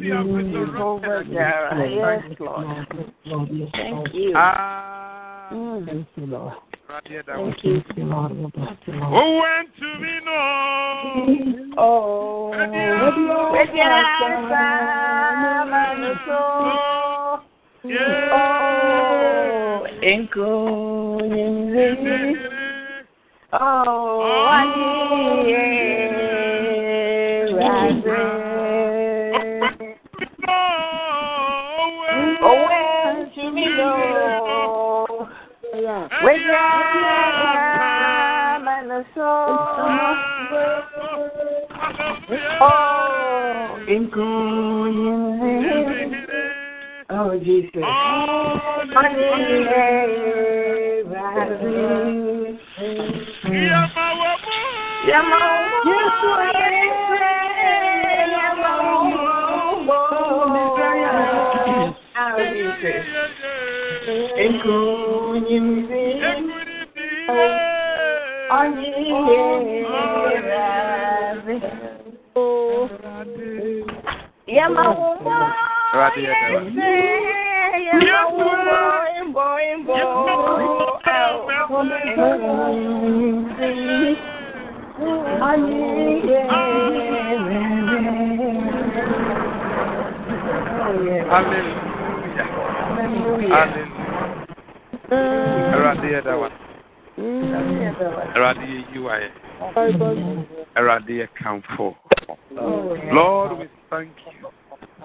Jehovah 0.00 1.24
Jireh. 1.24 1.90
Yes, 1.90 2.38
Lord. 2.40 2.86
Thank 3.72 4.14
you. 4.14 4.34
Uh, 4.36 5.82
Thank 5.86 6.06
you, 6.16 6.26
Lord. 6.26 6.54
Thank 6.88 7.64
you. 7.64 7.82
oh, 9.02 9.40
went 9.40 9.68
to 9.78 9.88
me 10.00 10.14
no? 10.24 10.32
Oh, 11.78 12.52
Oh, 18.34 19.86
including 20.02 21.72
Oh, 23.52 24.22
I 24.50 24.64
hear. 25.46 26.02
soul. 33.82 35.28
Wake 36.24 36.48
up, 36.52 37.02
mind 38.64 38.92
and 38.92 39.06
soul. 39.14 39.48
Oh, 42.60 43.84
including 43.88 45.42
Oh, 47.10 47.38
Jesus. 47.38 47.82
Oh, 47.84 48.52
Jesus. 62.44 63.21
Ekuyim 64.36 65.88
diye 65.88 66.32
ayere 68.58 69.92
Yamawuma 74.46 75.38
yese 76.24 76.90
yamawuma 77.88 78.78
imbo 79.20 79.46
imbo 79.72 79.94
Ekuyim 81.54 82.12
diye 83.48 84.10
ayere 85.50 86.40
Hallelujah. 91.32 92.46
Hallelujah. 92.92 94.01
Eradi 95.12 96.08
yɛ 96.12 96.20
da 96.24 96.36
wa. 96.36 96.48
Eradi 98.34 98.66
yɛ 98.72 98.78
yiwa 98.92 99.14
yɛ. 99.20 99.28
Eradi. 100.76 101.28
Lord, 103.12 103.58
we 103.58 103.68
thank 103.90 104.16
you. 104.26 104.48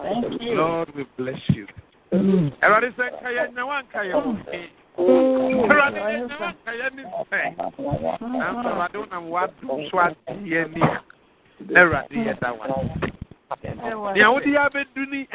Thank 0.02 0.42
you. 0.42 0.56
Lord, 0.56 0.90
we 0.96 1.04
bless 1.18 1.50
you. 1.50 1.68
Eradi 2.12 2.90
sɛ 2.96 3.04
nkayɛ 3.12 3.44
nyawa 3.54 3.84
nkayɛ 3.84 4.14
wɔn. 4.16 4.38
Eradi 5.68 6.00
yɛ 6.00 6.20
nyawa 6.28 6.50
nkayɛ 6.56 6.88
ni 6.96 7.04
nsɛ. 7.04 7.42
Nanso 8.22 8.70
eradi 8.70 8.98
wonam 8.98 9.26
wadu 9.30 9.90
so 9.92 9.98
adeɛ 9.98 10.62
ni 10.74 10.82
a. 10.82 11.02
Eradi 11.74 12.18
yɛ 12.28 12.34
da 12.40 12.54
wa. 12.54 12.66
Nea 14.14 14.32
wode 14.32 14.46
yɛ 14.46 14.60
abɛdu 14.70 15.04
ni 15.10 15.28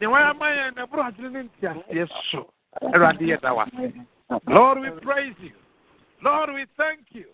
na 0.00 0.86
ɛboro 0.86 1.02
adwene 1.04 1.32
ne 1.32 1.40
ntiaseɛ. 1.60 2.44
Lord, 4.48 4.80
we 4.80 4.90
praise 5.02 5.34
you. 5.40 5.52
Lord, 6.22 6.50
we 6.54 6.66
thank 6.76 7.00
you. 7.10 7.26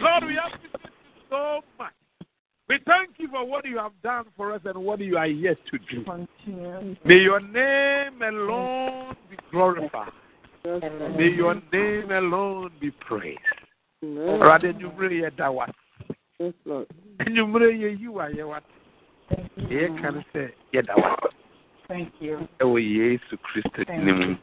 Lord, 0.00 0.24
we 0.24 0.38
appreciate 0.38 0.82
you 0.82 1.20
so 1.30 1.60
much. 1.78 1.92
We 2.68 2.78
thank 2.84 3.10
you 3.18 3.28
for 3.28 3.44
what 3.44 3.64
you 3.64 3.78
have 3.78 3.92
done 4.02 4.24
for 4.36 4.52
us 4.52 4.60
and 4.64 4.76
what 4.84 4.98
you 5.00 5.16
are 5.16 5.26
yet 5.26 5.56
to 5.70 5.78
do. 5.78 6.04
May 7.04 7.18
your 7.18 7.40
name 7.40 8.20
alone 8.22 9.16
be 9.30 9.36
glorified. 9.52 10.12
May 10.64 11.28
your 11.28 11.54
name 11.72 12.10
alone 12.10 12.70
be 12.80 12.90
praised. 12.90 13.38
Rather, 14.02 14.70
you 14.70 14.90
really 14.96 15.22
that 15.38 15.54
was. 15.54 15.70
And 16.40 17.36
you 17.36 18.18
are. 18.18 18.30
Here 19.68 19.88
can 19.88 20.24
say, 20.32 20.54
yeah, 20.72 20.82
that. 20.86 20.96
Thank 21.88 22.12
you. 22.20 22.48
Oh, 22.60 22.78
Jesus 22.78 23.20
Christ, 23.42 23.88
name. 23.88 24.38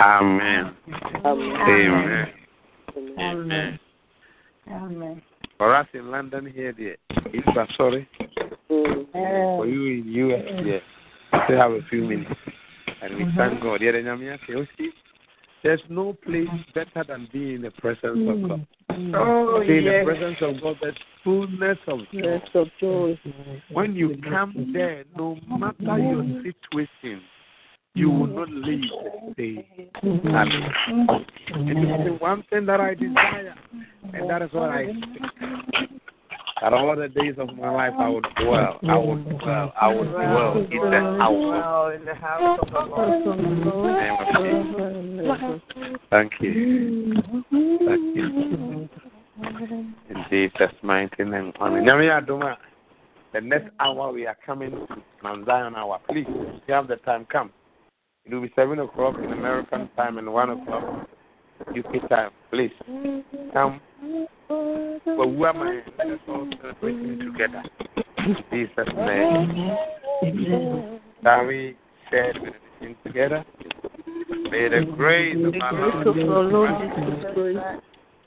Amen. 0.00 0.76
Amen. 1.24 2.28
Amen. 3.18 3.78
Amen. 4.70 5.22
For 5.56 5.74
us 5.74 5.86
in 5.94 6.10
London 6.10 6.46
here, 6.54 6.72
dear, 6.72 6.96
if 7.10 7.44
you 7.46 7.60
are 7.60 7.68
sorry, 7.76 8.08
for 8.68 9.66
you 9.66 9.86
in 9.86 10.08
US 10.08 10.64
here, 10.64 10.82
we 11.32 11.38
still 11.44 11.58
have 11.58 11.72
a 11.72 11.80
few 11.90 12.04
minutes. 12.04 12.30
And 13.02 13.16
we 13.16 13.24
thank 13.36 13.54
mm-hmm. 13.54 13.64
God. 13.64 13.80
Yeah, 13.80 13.92
then 13.92 14.08
I'm 14.08 14.20
here, 14.20 14.38
okay, 14.48 14.68
see, 14.76 14.90
There's 15.62 15.80
no 15.88 16.12
place 16.24 16.48
better 16.74 17.04
than 17.06 17.28
being 17.32 17.56
in 17.56 17.62
the 17.62 17.70
presence 17.72 18.04
of 18.04 18.48
God. 18.48 18.66
Mm. 18.92 19.14
Oh, 19.14 19.60
Being 19.60 19.78
in 19.78 19.84
the 19.84 20.04
presence 20.04 20.36
of 20.40 20.62
God, 20.62 20.76
there's 20.80 20.96
fullness 21.24 21.78
of 21.88 21.98
joy. 22.12 22.20
Yes, 22.22 22.48
of 22.54 22.68
joy. 22.80 23.18
When 23.72 23.94
you 23.94 24.16
come 24.28 24.70
there, 24.72 25.04
no 25.16 25.36
matter 25.48 25.98
your 25.98 26.24
situation, 26.42 27.22
you 27.94 28.10
will 28.10 28.26
not 28.28 28.50
leave 28.50 28.82
the 29.36 29.64
same. 30.02 30.20
Hallelujah. 30.24 31.26
It 31.48 32.00
is 32.00 32.06
the 32.06 32.16
one 32.20 32.44
thing 32.50 32.66
that 32.66 32.80
I 32.80 32.94
desire, 32.94 33.54
and 34.14 34.30
that 34.30 34.42
is 34.42 34.52
what 34.52 34.70
I 34.70 34.86
seek. 34.86 35.90
That 36.60 36.72
all 36.72 36.96
the 36.96 37.08
days 37.08 37.34
of 37.38 37.54
my 37.56 37.70
life 37.70 37.92
I 37.98 38.08
would 38.08 38.26
dwell, 38.42 38.80
I 38.88 38.96
would 38.98 39.28
dwell, 39.38 39.72
I 39.80 39.88
would 39.94 40.10
dwell 40.10 40.58
in 40.58 40.90
the 40.90 41.00
house 41.18 41.94
in 41.98 42.04
the 42.04 42.14
house 42.14 42.58
of 42.60 42.68
the 42.72 42.80
Lord. 42.80 43.98
Thank 46.10 46.32
you. 46.40 47.14
Thank 47.86 48.16
you. 48.16 48.88
In 50.10 50.24
Jesus' 50.30 50.74
mighty 50.82 51.24
name. 51.24 51.52
Amen. 51.60 51.84
Nyame 51.84 52.10
adom 52.10 52.42
a, 52.42 52.56
The 53.32 53.40
next 53.40 53.70
hour 53.78 54.12
we 54.12 54.26
are 54.26 54.36
coming 54.44 54.70
to 54.70 54.86
Mount 55.22 55.46
Zion 55.46 55.76
hour. 55.76 56.00
Please, 56.10 56.26
if 56.28 56.62
you 56.66 56.74
have 56.74 56.88
the 56.88 56.96
time, 56.96 57.26
come. 57.30 57.52
It 58.24 58.34
will 58.34 58.42
be 58.42 58.52
7 58.56 58.78
o'clock 58.80 59.16
in 59.22 59.32
American 59.32 59.88
time 59.96 60.18
and 60.18 60.32
1 60.32 60.50
o'clock 60.50 61.08
UK 61.66 62.08
time. 62.08 62.30
Please, 62.50 62.72
come. 63.52 63.80
But 64.48 65.26
who 65.26 65.46
am 65.46 65.62
I? 65.62 65.82
Let 65.98 66.06
us 66.08 66.20
all 66.28 66.48
celebrate 66.60 67.18
together. 67.20 67.62
Jesus' 68.50 68.94
name. 68.96 69.78
Shall 71.22 71.46
we 71.46 71.76
share 72.10 72.32
benediction 72.34 72.96
together? 73.04 73.44
May 74.50 74.68
the 74.68 74.84
grace 74.96 75.36
of 75.36 75.54
our 75.62 76.42
Lord 76.44 76.70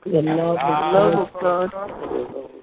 The 0.06 0.22
love 0.22 0.58
the 0.58 0.74
love 0.94 1.14
of 1.14 1.42
God, 1.42 1.70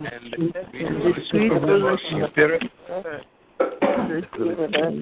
and 0.00 0.32
the 0.32 1.14
sweet 1.30 1.50
fellowship 1.50 2.30
Spirit 2.30 2.62
of 2.88 3.04
the 3.04 3.20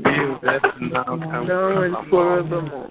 be 0.04 0.16
with 0.32 0.44
us 0.44 0.64
now 0.80 1.14
and 1.14 2.10
forevermore. 2.10 2.90